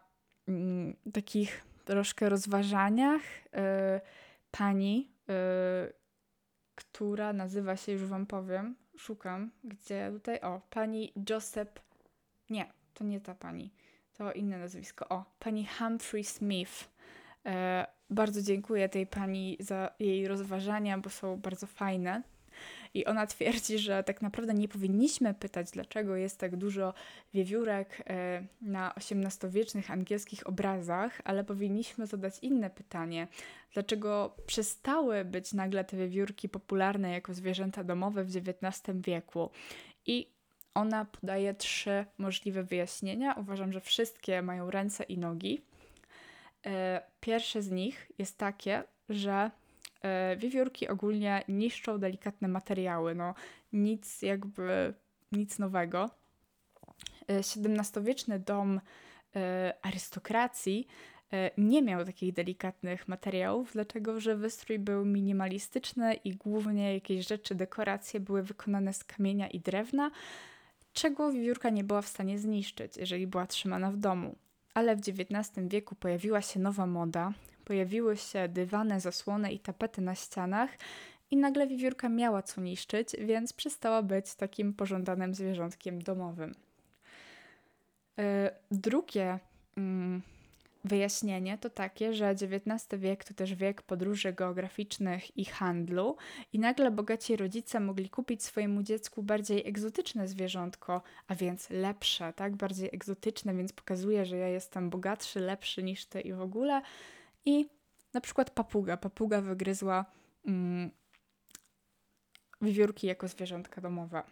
mm, 0.48 0.96
takich 1.12 1.64
troszkę 1.84 2.28
rozważaniach 2.28 3.22
y, 3.22 3.50
pani, 4.50 5.12
y, 5.30 5.92
która 6.74 7.32
nazywa 7.32 7.76
się, 7.76 7.92
już 7.92 8.04
wam 8.04 8.26
powiem, 8.26 8.76
szukam, 8.96 9.50
gdzie 9.64 10.10
tutaj, 10.12 10.40
o, 10.40 10.60
pani 10.70 11.12
Joseph, 11.30 11.72
nie, 12.50 12.72
to 12.94 13.04
nie 13.04 13.20
ta 13.20 13.34
pani, 13.34 13.74
to 14.12 14.32
inne 14.32 14.58
nazwisko, 14.58 15.08
o, 15.08 15.24
pani 15.38 15.66
Humphrey 15.78 16.24
Smith. 16.24 16.91
E, 17.46 17.86
bardzo 18.10 18.42
dziękuję 18.42 18.88
tej 18.88 19.06
pani 19.06 19.56
za 19.60 19.90
jej 19.98 20.28
rozważania, 20.28 20.98
bo 20.98 21.10
są 21.10 21.36
bardzo 21.36 21.66
fajne. 21.66 22.22
I 22.94 23.04
ona 23.04 23.26
twierdzi, 23.26 23.78
że 23.78 24.04
tak 24.04 24.22
naprawdę 24.22 24.54
nie 24.54 24.68
powinniśmy 24.68 25.34
pytać, 25.34 25.70
dlaczego 25.70 26.16
jest 26.16 26.38
tak 26.38 26.56
dużo 26.56 26.94
wiewiórek 27.34 28.02
e, 28.06 28.42
na 28.62 28.94
XVIII-wiecznych 28.94 29.90
angielskich 29.90 30.46
obrazach, 30.46 31.20
ale 31.24 31.44
powinniśmy 31.44 32.06
zadać 32.06 32.38
inne 32.42 32.70
pytanie. 32.70 33.28
Dlaczego 33.74 34.36
przestały 34.46 35.24
być 35.24 35.52
nagle 35.52 35.84
te 35.84 35.96
wiewiórki 35.96 36.48
popularne 36.48 37.12
jako 37.12 37.34
zwierzęta 37.34 37.84
domowe 37.84 38.24
w 38.24 38.36
XIX 38.36 38.98
wieku? 39.00 39.50
I 40.06 40.26
ona 40.74 41.04
podaje 41.04 41.54
trzy 41.54 42.04
możliwe 42.18 42.62
wyjaśnienia. 42.62 43.34
Uważam, 43.34 43.72
że 43.72 43.80
wszystkie 43.80 44.42
mają 44.42 44.70
ręce 44.70 45.04
i 45.04 45.18
nogi. 45.18 45.62
E, 46.66 47.02
pierwsze 47.20 47.62
z 47.62 47.70
nich 47.70 48.10
jest 48.18 48.38
takie, 48.38 48.84
że 49.08 49.50
e, 50.02 50.36
wiewiórki 50.36 50.88
ogólnie 50.88 51.44
niszczą 51.48 51.98
delikatne 51.98 52.48
materiały. 52.48 53.14
No, 53.14 53.34
nic 53.72 54.22
jakby, 54.22 54.94
nic 55.32 55.58
nowego. 55.58 56.10
XVII-wieczny 57.28 58.34
e, 58.34 58.38
dom 58.38 58.80
arystokracji 59.82 60.86
nie 61.58 61.82
miał 61.82 62.04
takich 62.04 62.32
delikatnych 62.32 63.08
materiałów, 63.08 63.72
dlatego 63.72 64.20
że 64.20 64.36
wystrój 64.36 64.78
był 64.78 65.04
minimalistyczny 65.04 66.14
i 66.14 66.36
głównie 66.36 66.94
jakieś 66.94 67.26
rzeczy, 67.26 67.54
dekoracje 67.54 68.20
były 68.20 68.42
wykonane 68.42 68.92
z 68.92 69.04
kamienia 69.04 69.48
i 69.48 69.60
drewna, 69.60 70.10
czego 70.92 71.32
wiewiórka 71.32 71.70
nie 71.70 71.84
była 71.84 72.02
w 72.02 72.08
stanie 72.08 72.38
zniszczyć, 72.38 72.96
jeżeli 72.96 73.26
była 73.26 73.46
trzymana 73.46 73.90
w 73.90 73.96
domu. 73.96 74.36
Ale 74.74 74.96
w 74.96 74.98
XIX 74.98 75.68
wieku 75.68 75.94
pojawiła 75.94 76.42
się 76.42 76.60
nowa 76.60 76.86
moda, 76.86 77.32
pojawiły 77.64 78.16
się 78.16 78.48
dywane, 78.48 79.00
zasłony 79.00 79.52
i 79.52 79.58
tapety 79.58 80.00
na 80.00 80.14
ścianach 80.14 80.70
i 81.30 81.36
nagle 81.36 81.66
wiewiórka 81.66 82.08
miała 82.08 82.42
co 82.42 82.60
niszczyć, 82.60 83.08
więc 83.18 83.52
przestała 83.52 84.02
być 84.02 84.34
takim 84.34 84.74
pożądanym 84.74 85.34
zwierzątkiem 85.34 86.02
domowym. 86.02 86.54
Yy, 88.16 88.24
drugie 88.70 89.38
yy, 89.76 89.82
Wyjaśnienie 90.84 91.58
to 91.58 91.70
takie, 91.70 92.14
że 92.14 92.30
XIX 92.30 93.00
wiek 93.00 93.24
to 93.24 93.34
też 93.34 93.54
wiek 93.54 93.82
podróży 93.82 94.32
geograficznych 94.32 95.36
i 95.36 95.44
handlu, 95.44 96.16
i 96.52 96.58
nagle 96.58 96.90
bogaci 96.90 97.36
rodzice 97.36 97.80
mogli 97.80 98.10
kupić 98.10 98.42
swojemu 98.42 98.82
dziecku 98.82 99.22
bardziej 99.22 99.68
egzotyczne 99.68 100.28
zwierzątko, 100.28 101.02
a 101.26 101.34
więc 101.34 101.70
lepsze, 101.70 102.32
tak? 102.32 102.56
Bardziej 102.56 102.88
egzotyczne, 102.92 103.54
więc 103.54 103.72
pokazuje, 103.72 104.26
że 104.26 104.36
ja 104.36 104.48
jestem 104.48 104.90
bogatszy, 104.90 105.40
lepszy 105.40 105.82
niż 105.82 106.06
ty 106.06 106.20
i 106.20 106.32
w 106.32 106.40
ogóle. 106.40 106.82
I 107.44 107.68
na 108.12 108.20
przykład 108.20 108.50
papuga. 108.50 108.96
Papuga 108.96 109.40
wygryzła 109.40 110.04
mm, 110.46 110.90
wiewiórki 112.62 113.06
jako 113.06 113.28
zwierzątka 113.28 113.80
domowe. 113.80 114.22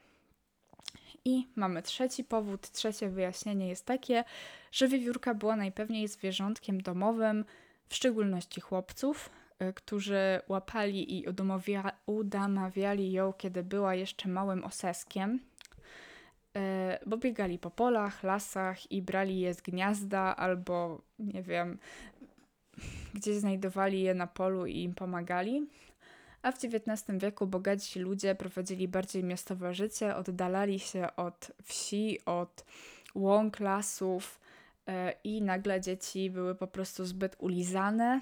I 1.24 1.48
mamy 1.56 1.82
trzeci 1.82 2.24
powód, 2.24 2.70
trzecie 2.70 3.08
wyjaśnienie 3.08 3.68
jest 3.68 3.86
takie, 3.86 4.24
że 4.72 4.88
wiewiórka 4.88 5.34
była 5.34 5.56
najpewniej 5.56 6.08
zwierzątkiem 6.08 6.80
domowym, 6.80 7.44
w 7.88 7.94
szczególności 7.94 8.60
chłopców, 8.60 9.30
y, 9.62 9.72
którzy 9.72 10.40
łapali 10.48 11.18
i 11.18 11.24
udamawiali 12.06 13.12
ją, 13.12 13.32
kiedy 13.32 13.62
była 13.62 13.94
jeszcze 13.94 14.28
małym 14.28 14.64
oseskiem, 14.64 15.40
y, 16.56 16.60
bo 17.06 17.16
biegali 17.16 17.58
po 17.58 17.70
polach, 17.70 18.22
lasach 18.22 18.92
i 18.92 19.02
brali 19.02 19.40
je 19.40 19.54
z 19.54 19.60
gniazda 19.60 20.36
albo, 20.36 21.02
nie 21.18 21.42
wiem, 21.42 21.78
gdzieś 23.14 23.36
znajdowali 23.36 24.02
je 24.02 24.14
na 24.14 24.26
polu 24.26 24.66
i 24.66 24.82
im 24.82 24.94
pomagali 24.94 25.66
a 26.42 26.52
w 26.52 26.56
XIX 26.64 27.18
wieku 27.18 27.46
bogaci 27.46 28.00
ludzie 28.00 28.34
prowadzili 28.34 28.88
bardziej 28.88 29.24
miastowe 29.24 29.74
życie, 29.74 30.16
oddalali 30.16 30.78
się 30.78 31.16
od 31.16 31.52
wsi, 31.64 32.18
od 32.24 32.64
łąk, 33.14 33.60
lasów 33.60 34.40
e, 34.86 35.12
i 35.24 35.42
nagle 35.42 35.80
dzieci 35.80 36.30
były 36.30 36.54
po 36.54 36.66
prostu 36.66 37.04
zbyt 37.04 37.36
ulizane, 37.38 38.20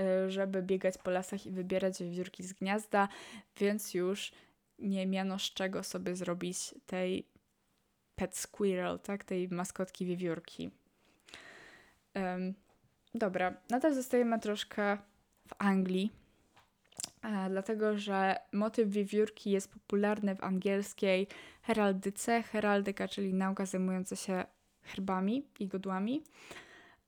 e, 0.00 0.30
żeby 0.30 0.62
biegać 0.62 0.98
po 0.98 1.10
lasach 1.10 1.46
i 1.46 1.50
wybierać 1.50 2.02
wiewiórki 2.02 2.42
z 2.42 2.52
gniazda, 2.52 3.08
więc 3.56 3.94
już 3.94 4.32
nie 4.78 5.06
miano 5.06 5.38
z 5.38 5.42
czego 5.42 5.82
sobie 5.82 6.16
zrobić 6.16 6.74
tej 6.86 7.26
pet 8.16 8.36
squirrel, 8.36 8.98
tak, 8.98 9.24
tej 9.24 9.48
maskotki 9.48 10.06
wiewiórki. 10.06 10.70
Dobra, 13.14 13.54
nadal 13.70 13.94
zostajemy 13.94 14.38
troszkę 14.38 14.98
w 15.48 15.54
Anglii, 15.58 16.10
dlatego 17.50 17.98
że 17.98 18.36
motyw 18.52 18.88
wiewiórki 18.88 19.50
jest 19.50 19.72
popularny 19.72 20.34
w 20.34 20.44
angielskiej 20.44 21.26
heraldyce. 21.62 22.42
Heraldyka, 22.42 23.08
czyli 23.08 23.34
nauka 23.34 23.66
zajmująca 23.66 24.16
się 24.16 24.44
herbami 24.82 25.46
i 25.58 25.66
godłami. 25.66 26.22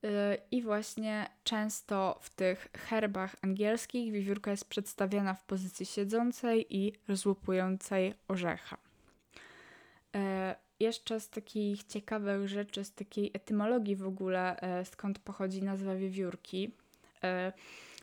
Y, 0.03 0.07
I 0.51 0.61
właśnie 0.61 1.29
często 1.43 2.19
w 2.21 2.29
tych 2.29 2.67
herbach 2.73 3.35
angielskich 3.41 4.11
wiewiórka 4.11 4.51
jest 4.51 4.69
przedstawiana 4.69 5.33
w 5.33 5.43
pozycji 5.43 5.85
siedzącej 5.85 6.77
i 6.77 6.93
rozłupującej 7.07 8.13
orzecha. 8.27 8.77
Y, 10.15 10.19
jeszcze 10.79 11.19
z 11.19 11.29
takich 11.29 11.83
ciekawych 11.83 12.47
rzeczy, 12.47 12.83
z 12.83 12.93
takiej 12.93 13.31
etymologii 13.33 13.95
w 13.95 14.07
ogóle, 14.07 14.57
y, 14.81 14.85
skąd 14.85 15.19
pochodzi 15.19 15.63
nazwa 15.63 15.95
wiewiórki 15.95 16.71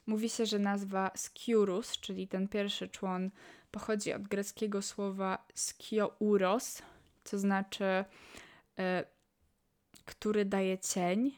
Mówi 0.07 0.28
się, 0.28 0.46
że 0.46 0.59
nazwa 0.59 1.11
Skiurus, 1.16 1.92
czyli 1.92 2.28
ten 2.28 2.48
pierwszy 2.48 2.88
człon, 2.88 3.30
pochodzi 3.70 4.12
od 4.12 4.22
greckiego 4.22 4.82
słowa 4.82 5.46
skiouros, 5.55 6.82
co 7.24 7.38
znaczy 7.38 7.84
e, 8.78 9.05
który 10.05 10.44
daje 10.44 10.78
cień 10.78 11.32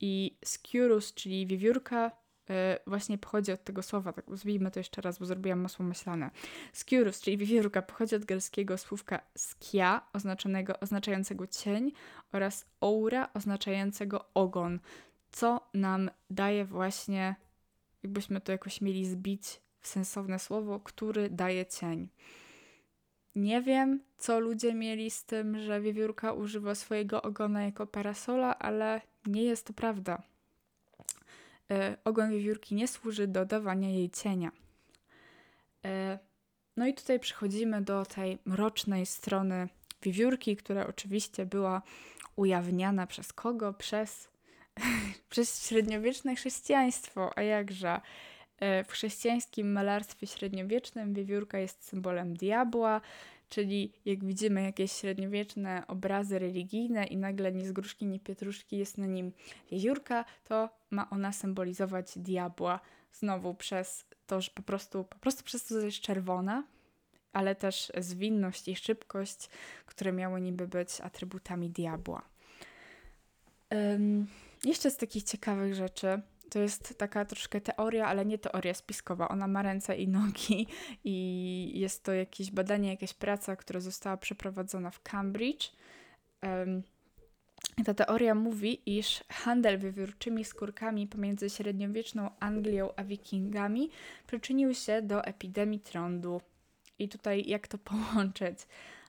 i 0.00 0.38
Sciurus, 0.44 1.14
czyli 1.14 1.46
wiewiórka, 1.46 2.10
e, 2.50 2.78
właśnie 2.86 3.18
pochodzi 3.18 3.52
od 3.52 3.64
tego 3.64 3.82
słowa, 3.82 4.12
tak 4.12 4.24
to 4.72 4.80
jeszcze 4.80 5.00
raz, 5.00 5.18
bo 5.18 5.26
zrobiłam 5.26 5.60
masło 5.60 5.84
myślane. 5.84 6.30
Sciurus, 6.72 7.20
czyli 7.20 7.36
wiewiórka, 7.36 7.82
pochodzi 7.82 8.16
od 8.16 8.24
greckiego 8.24 8.78
słówka 8.78 9.20
skia, 9.36 10.02
oznaczonego, 10.12 10.80
oznaczającego 10.80 11.46
cień 11.46 11.92
oraz 12.32 12.66
aura, 12.80 13.28
oznaczającego 13.34 14.24
ogon, 14.34 14.80
co 15.32 15.60
nam 15.74 16.10
daje 16.30 16.64
właśnie, 16.64 17.34
jakbyśmy 18.04 18.40
to 18.40 18.52
jakoś 18.52 18.80
mieli 18.80 19.06
zbić 19.06 19.60
w 19.80 19.88
sensowne 19.88 20.38
słowo, 20.38 20.80
który 20.80 21.30
daje 21.30 21.66
cień. 21.66 22.08
Nie 23.34 23.62
wiem, 23.62 24.00
co 24.16 24.40
ludzie 24.40 24.74
mieli 24.74 25.10
z 25.10 25.24
tym, 25.24 25.58
że 25.58 25.80
wiewiórka 25.80 26.32
używa 26.32 26.74
swojego 26.74 27.22
ogona 27.22 27.64
jako 27.64 27.86
parasola, 27.86 28.58
ale 28.58 29.00
nie 29.26 29.42
jest 29.42 29.66
to 29.66 29.72
prawda. 29.72 30.22
E, 31.70 31.96
ogon 32.04 32.30
wiewiórki 32.30 32.74
nie 32.74 32.88
służy 32.88 33.26
do 33.26 33.44
dawania 33.44 33.90
jej 33.90 34.10
cienia. 34.10 34.52
E, 35.84 36.18
no 36.76 36.86
i 36.86 36.94
tutaj 36.94 37.20
przechodzimy 37.20 37.82
do 37.82 38.06
tej 38.06 38.38
mrocznej 38.44 39.06
strony 39.06 39.68
wiewiórki, 40.02 40.56
która 40.56 40.86
oczywiście 40.86 41.46
była 41.46 41.82
ujawniana 42.36 43.06
przez 43.06 43.32
kogo? 43.32 43.72
Przez, 43.72 44.28
przez 45.30 45.68
średniowieczne 45.68 46.36
chrześcijaństwo, 46.36 47.38
a 47.38 47.42
jakże. 47.42 48.00
E, 48.60 48.84
w 48.84 48.90
chrześcijańskim 48.90 49.72
malarstwie 49.72 50.26
średniowiecznym 50.26 51.14
wiewiórka 51.14 51.58
jest 51.58 51.84
symbolem 51.84 52.36
diabła, 52.36 53.00
czyli 53.48 53.92
jak 54.04 54.24
widzimy 54.24 54.62
jakieś 54.62 54.92
średniowieczne 54.92 55.86
obrazy 55.86 56.38
religijne 56.38 57.04
i 57.04 57.16
nagle 57.16 57.52
ni 57.52 57.66
z 57.66 57.72
gruszki, 57.72 58.06
ni 58.06 58.20
pietruszki 58.20 58.78
jest 58.78 58.98
na 58.98 59.06
nim 59.06 59.32
wiewiórka, 59.70 60.24
to 60.44 60.68
ma 60.90 61.10
ona 61.10 61.32
symbolizować 61.32 62.18
diabła. 62.18 62.80
Znowu 63.12 63.54
przez 63.54 64.06
to, 64.26 64.40
że 64.40 64.50
po 64.54 64.62
prostu, 64.62 65.04
po 65.04 65.18
prostu 65.18 65.44
przez 65.44 65.64
to, 65.64 65.80
że 65.80 65.86
jest 65.86 66.00
czerwona, 66.00 66.64
ale 67.32 67.54
też 67.54 67.92
zwinność 67.98 68.68
i 68.68 68.76
szybkość, 68.76 69.48
które 69.86 70.12
miały 70.12 70.40
niby 70.40 70.68
być 70.68 71.00
atrybutami 71.00 71.70
diabła. 71.70 72.22
Um, 73.70 74.26
jeszcze 74.64 74.90
z 74.90 74.96
takich 74.96 75.22
ciekawych 75.22 75.74
rzeczy, 75.74 76.22
to 76.50 76.58
jest 76.58 76.98
taka 76.98 77.24
troszkę 77.24 77.60
teoria, 77.60 78.06
ale 78.06 78.24
nie 78.24 78.38
teoria 78.38 78.74
spiskowa. 78.74 79.28
Ona 79.28 79.46
ma 79.46 79.62
ręce 79.62 79.96
i 79.96 80.08
nogi 80.08 80.66
i 81.04 81.72
jest 81.74 82.04
to 82.04 82.12
jakieś 82.12 82.50
badanie, 82.50 82.90
jakaś 82.90 83.14
praca, 83.14 83.56
która 83.56 83.80
została 83.80 84.16
przeprowadzona 84.16 84.90
w 84.90 85.02
Cambridge. 85.02 85.72
Um, 86.42 86.82
ta 87.84 87.94
teoria 87.94 88.34
mówi, 88.34 88.98
iż 88.98 89.24
handel 89.28 89.78
wiewiórczymi 89.78 90.44
skórkami 90.44 91.06
pomiędzy 91.06 91.50
średniowieczną 91.50 92.30
Anglią 92.40 92.88
a 92.96 93.04
Wikingami 93.04 93.90
przyczynił 94.26 94.74
się 94.74 95.02
do 95.02 95.24
epidemii 95.24 95.80
trądu. 95.80 96.40
I 96.98 97.08
tutaj 97.08 97.44
jak 97.46 97.68
to 97.68 97.78
połączyć? 97.90 98.58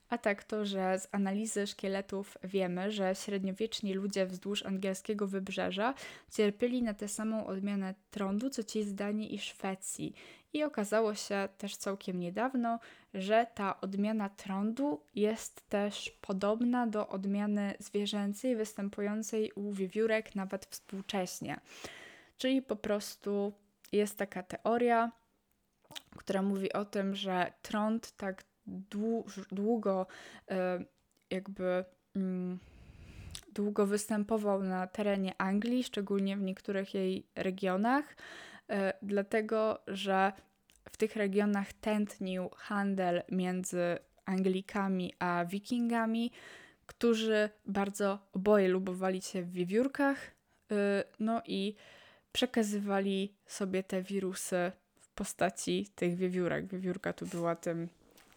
A 0.09 0.17
tak 0.17 0.43
to, 0.43 0.65
że 0.65 0.99
z 0.99 1.07
analizy 1.11 1.67
szkieletów 1.67 2.37
wiemy, 2.43 2.91
że 2.91 3.15
średniowieczni 3.15 3.93
ludzie 3.93 4.25
wzdłuż 4.25 4.65
angielskiego 4.65 5.27
wybrzeża 5.27 5.93
cierpieli 6.31 6.83
na 6.83 6.93
tę 6.93 7.07
samą 7.07 7.47
odmianę 7.47 7.95
trądu, 8.11 8.49
co 8.49 8.63
ci 8.63 8.83
z 8.83 8.95
Danii 8.95 9.35
i 9.35 9.39
Szwecji. 9.39 10.13
I 10.53 10.63
okazało 10.63 11.15
się 11.15 11.49
też 11.57 11.77
całkiem 11.77 12.19
niedawno, 12.19 12.79
że 13.13 13.47
ta 13.55 13.81
odmiana 13.81 14.29
trądu 14.29 15.01
jest 15.15 15.69
też 15.69 16.17
podobna 16.21 16.87
do 16.87 17.07
odmiany 17.07 17.73
zwierzęcej 17.79 18.55
występującej 18.55 19.51
u 19.55 19.71
wiewiórek 19.71 20.35
nawet 20.35 20.65
współcześnie. 20.65 21.59
Czyli 22.37 22.61
po 22.61 22.75
prostu 22.75 23.53
jest 23.91 24.17
taka 24.17 24.43
teoria, 24.43 25.11
która 26.17 26.41
mówi 26.41 26.73
o 26.73 26.85
tym, 26.85 27.15
że 27.15 27.53
trąd 27.61 28.11
tak 28.11 28.43
długo 29.51 30.07
e, 30.49 30.85
jakby 31.29 31.85
mm, 32.15 32.59
długo 33.53 33.85
występował 33.85 34.63
na 34.63 34.87
terenie 34.87 35.33
Anglii, 35.37 35.83
szczególnie 35.83 36.37
w 36.37 36.41
niektórych 36.41 36.93
jej 36.93 37.27
regionach, 37.35 38.15
e, 38.69 38.93
dlatego 39.01 39.79
że 39.87 40.33
w 40.89 40.97
tych 40.97 41.15
regionach 41.15 41.73
tętnił 41.73 42.49
handel 42.55 43.23
między 43.31 43.97
Anglikami 44.25 45.13
a 45.19 45.45
Wikingami, 45.45 46.31
którzy 46.85 47.49
bardzo 47.65 48.19
oboje 48.33 48.67
lubowali 48.67 49.21
się 49.21 49.43
w 49.43 49.51
wiewiórkach, 49.51 50.31
e, 50.71 51.03
no 51.19 51.41
i 51.45 51.75
przekazywali 52.31 53.35
sobie 53.45 53.83
te 53.83 54.01
wirusy 54.01 54.71
w 54.99 55.09
postaci 55.09 55.87
tych 55.95 56.15
wiewiórek. 56.15 56.67
Wiewiórka 56.67 57.13
tu 57.13 57.25
była 57.25 57.55
tym 57.55 57.89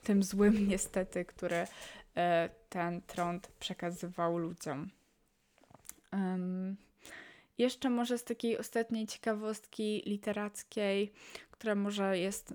tym 0.08 0.22
złym 0.22 0.68
niestety, 0.72 1.24
który 1.24 1.66
e, 2.16 2.50
ten 2.68 3.02
trąd 3.02 3.48
przekazywał 3.48 4.38
ludziom. 4.38 4.90
Um, 6.12 6.76
jeszcze 7.58 7.90
może 7.90 8.18
z 8.18 8.24
takiej 8.24 8.58
ostatniej 8.58 9.06
ciekawostki 9.06 10.02
literackiej, 10.06 11.12
która 11.50 11.74
może 11.74 12.18
jest, 12.18 12.54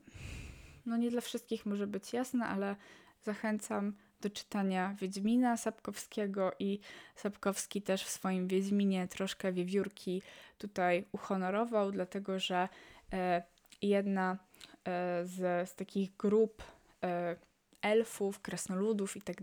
no 0.86 0.98
nie 0.98 1.12
dla 1.12 1.22
wszystkich 1.22 1.66
może 1.66 1.88
być 1.88 2.14
jasna, 2.14 2.48
ale 2.50 2.76
zachęcam 3.24 3.94
do 4.22 4.30
czytania 4.30 4.96
Wiedźmina 5.02 5.58
Sapkowskiego 5.58 6.52
i 6.60 6.80
Sapkowski 7.16 7.82
też 7.82 8.04
w 8.04 8.10
swoim 8.10 8.48
Wiedźminie 8.48 9.08
troszkę 9.08 9.54
wiewiórki 9.54 10.22
tutaj 10.58 11.06
uhonorował, 11.12 11.92
dlatego 11.92 12.40
że 12.40 12.70
e, 13.14 13.44
jedna 13.82 14.38
e, 14.86 15.26
z, 15.26 15.70
z 15.70 15.76
takich 15.76 16.18
grup 16.18 16.64
elfów, 17.82 18.40
krasnoludów 18.40 19.18
i 19.18 19.22
tak. 19.22 19.38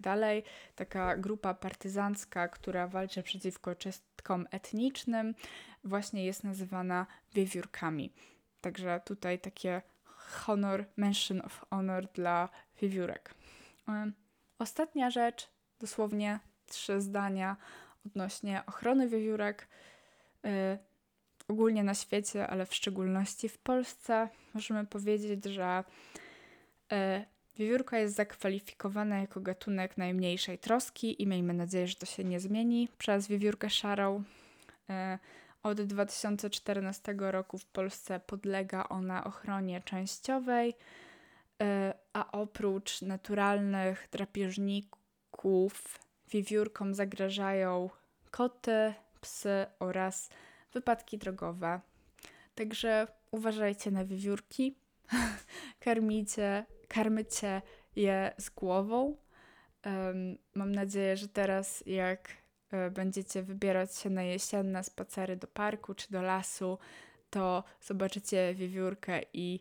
Taka 0.74 1.16
grupa 1.16 1.54
partyzancka, 1.54 2.48
która 2.48 2.88
walczy 2.88 3.22
przeciwko 3.22 3.74
czystkom 3.74 4.46
etnicznym, 4.50 5.34
właśnie 5.84 6.24
jest 6.24 6.44
nazywana 6.44 7.06
wiewiórkami. 7.34 8.12
Także 8.60 9.00
tutaj 9.04 9.38
takie 9.38 9.82
honor, 10.04 10.84
mention 10.96 11.40
of 11.40 11.66
honor 11.70 12.08
dla 12.12 12.48
wiewiórek. 12.80 13.34
E, 13.88 14.12
ostatnia 14.58 15.10
rzecz, 15.10 15.48
dosłownie 15.78 16.40
trzy 16.66 17.00
zdania 17.00 17.56
odnośnie 18.06 18.62
ochrony 18.66 19.08
wiewiórek. 19.08 19.68
E, 20.44 20.78
ogólnie 21.48 21.84
na 21.84 21.94
świecie, 21.94 22.46
ale 22.46 22.66
w 22.66 22.74
szczególności 22.74 23.48
w 23.48 23.58
Polsce, 23.58 24.28
możemy 24.54 24.86
powiedzieć, 24.86 25.44
że 25.44 25.84
Wiewiórka 27.56 27.98
jest 27.98 28.14
zakwalifikowana 28.14 29.18
jako 29.18 29.40
gatunek 29.40 29.96
najmniejszej 29.98 30.58
troski 30.58 31.22
i 31.22 31.26
miejmy 31.26 31.54
nadzieję, 31.54 31.88
że 31.88 31.94
to 31.94 32.06
się 32.06 32.24
nie 32.24 32.40
zmieni 32.40 32.88
przez 32.98 33.28
wiewiórkę 33.28 33.70
szarą. 33.70 34.24
E, 34.90 35.18
od 35.62 35.82
2014 35.82 37.14
roku 37.18 37.58
w 37.58 37.66
Polsce 37.66 38.20
podlega 38.20 38.88
ona 38.88 39.24
ochronie 39.24 39.80
częściowej, 39.80 40.74
e, 41.62 41.94
a 42.12 42.32
oprócz 42.32 43.02
naturalnych 43.02 44.08
drapieżników 44.12 45.98
wiewiórkom 46.30 46.94
zagrażają 46.94 47.90
koty, 48.30 48.94
psy 49.20 49.66
oraz 49.78 50.30
wypadki 50.72 51.18
drogowe. 51.18 51.80
Także 52.54 53.06
uważajcie 53.30 53.90
na 53.90 54.04
wiewiórki, 54.04 54.76
karmijcie 55.84 56.64
karmycie 56.90 57.62
je 57.96 58.32
z 58.38 58.50
głową. 58.50 59.16
Mam 60.54 60.72
nadzieję, 60.72 61.16
że 61.16 61.28
teraz, 61.28 61.82
jak 61.86 62.28
e, 62.70 62.90
będziecie 62.90 63.42
wybierać 63.42 63.96
się 63.96 64.10
na 64.10 64.22
jesienne 64.22 64.84
spacery 64.84 65.36
do 65.36 65.46
parku 65.46 65.94
czy 65.94 66.10
do 66.12 66.22
lasu, 66.22 66.78
to 67.30 67.64
zobaczycie 67.80 68.54
wiewiórkę 68.54 69.20
i 69.32 69.60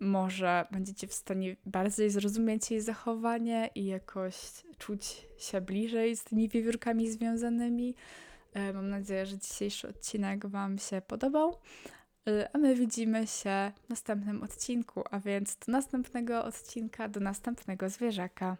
może 0.00 0.66
będziecie 0.70 1.06
w 1.06 1.14
stanie 1.14 1.56
bardziej 1.66 2.10
zrozumieć 2.10 2.70
jej 2.70 2.80
zachowanie 2.80 3.70
i 3.74 3.86
jakoś 3.86 4.36
czuć 4.78 5.26
się 5.38 5.60
bliżej 5.60 6.16
z 6.16 6.24
tymi 6.24 6.48
wiewiórkami 6.48 7.10
związanymi. 7.10 7.94
E, 8.54 8.72
mam 8.72 8.90
nadzieję, 8.90 9.26
że 9.26 9.38
dzisiejszy 9.38 9.88
odcinek 9.88 10.46
Wam 10.46 10.78
się 10.78 11.02
podobał. 11.06 11.56
Y, 12.28 12.48
a 12.52 12.58
my 12.58 12.74
widzimy 12.74 13.26
się 13.26 13.72
w 13.86 13.88
następnym 13.88 14.42
odcinku, 14.42 15.04
a 15.10 15.20
więc 15.20 15.56
do 15.56 15.72
następnego 15.72 16.44
odcinka, 16.44 17.08
do 17.08 17.20
następnego 17.20 17.88
zwierzaka. 17.88 18.56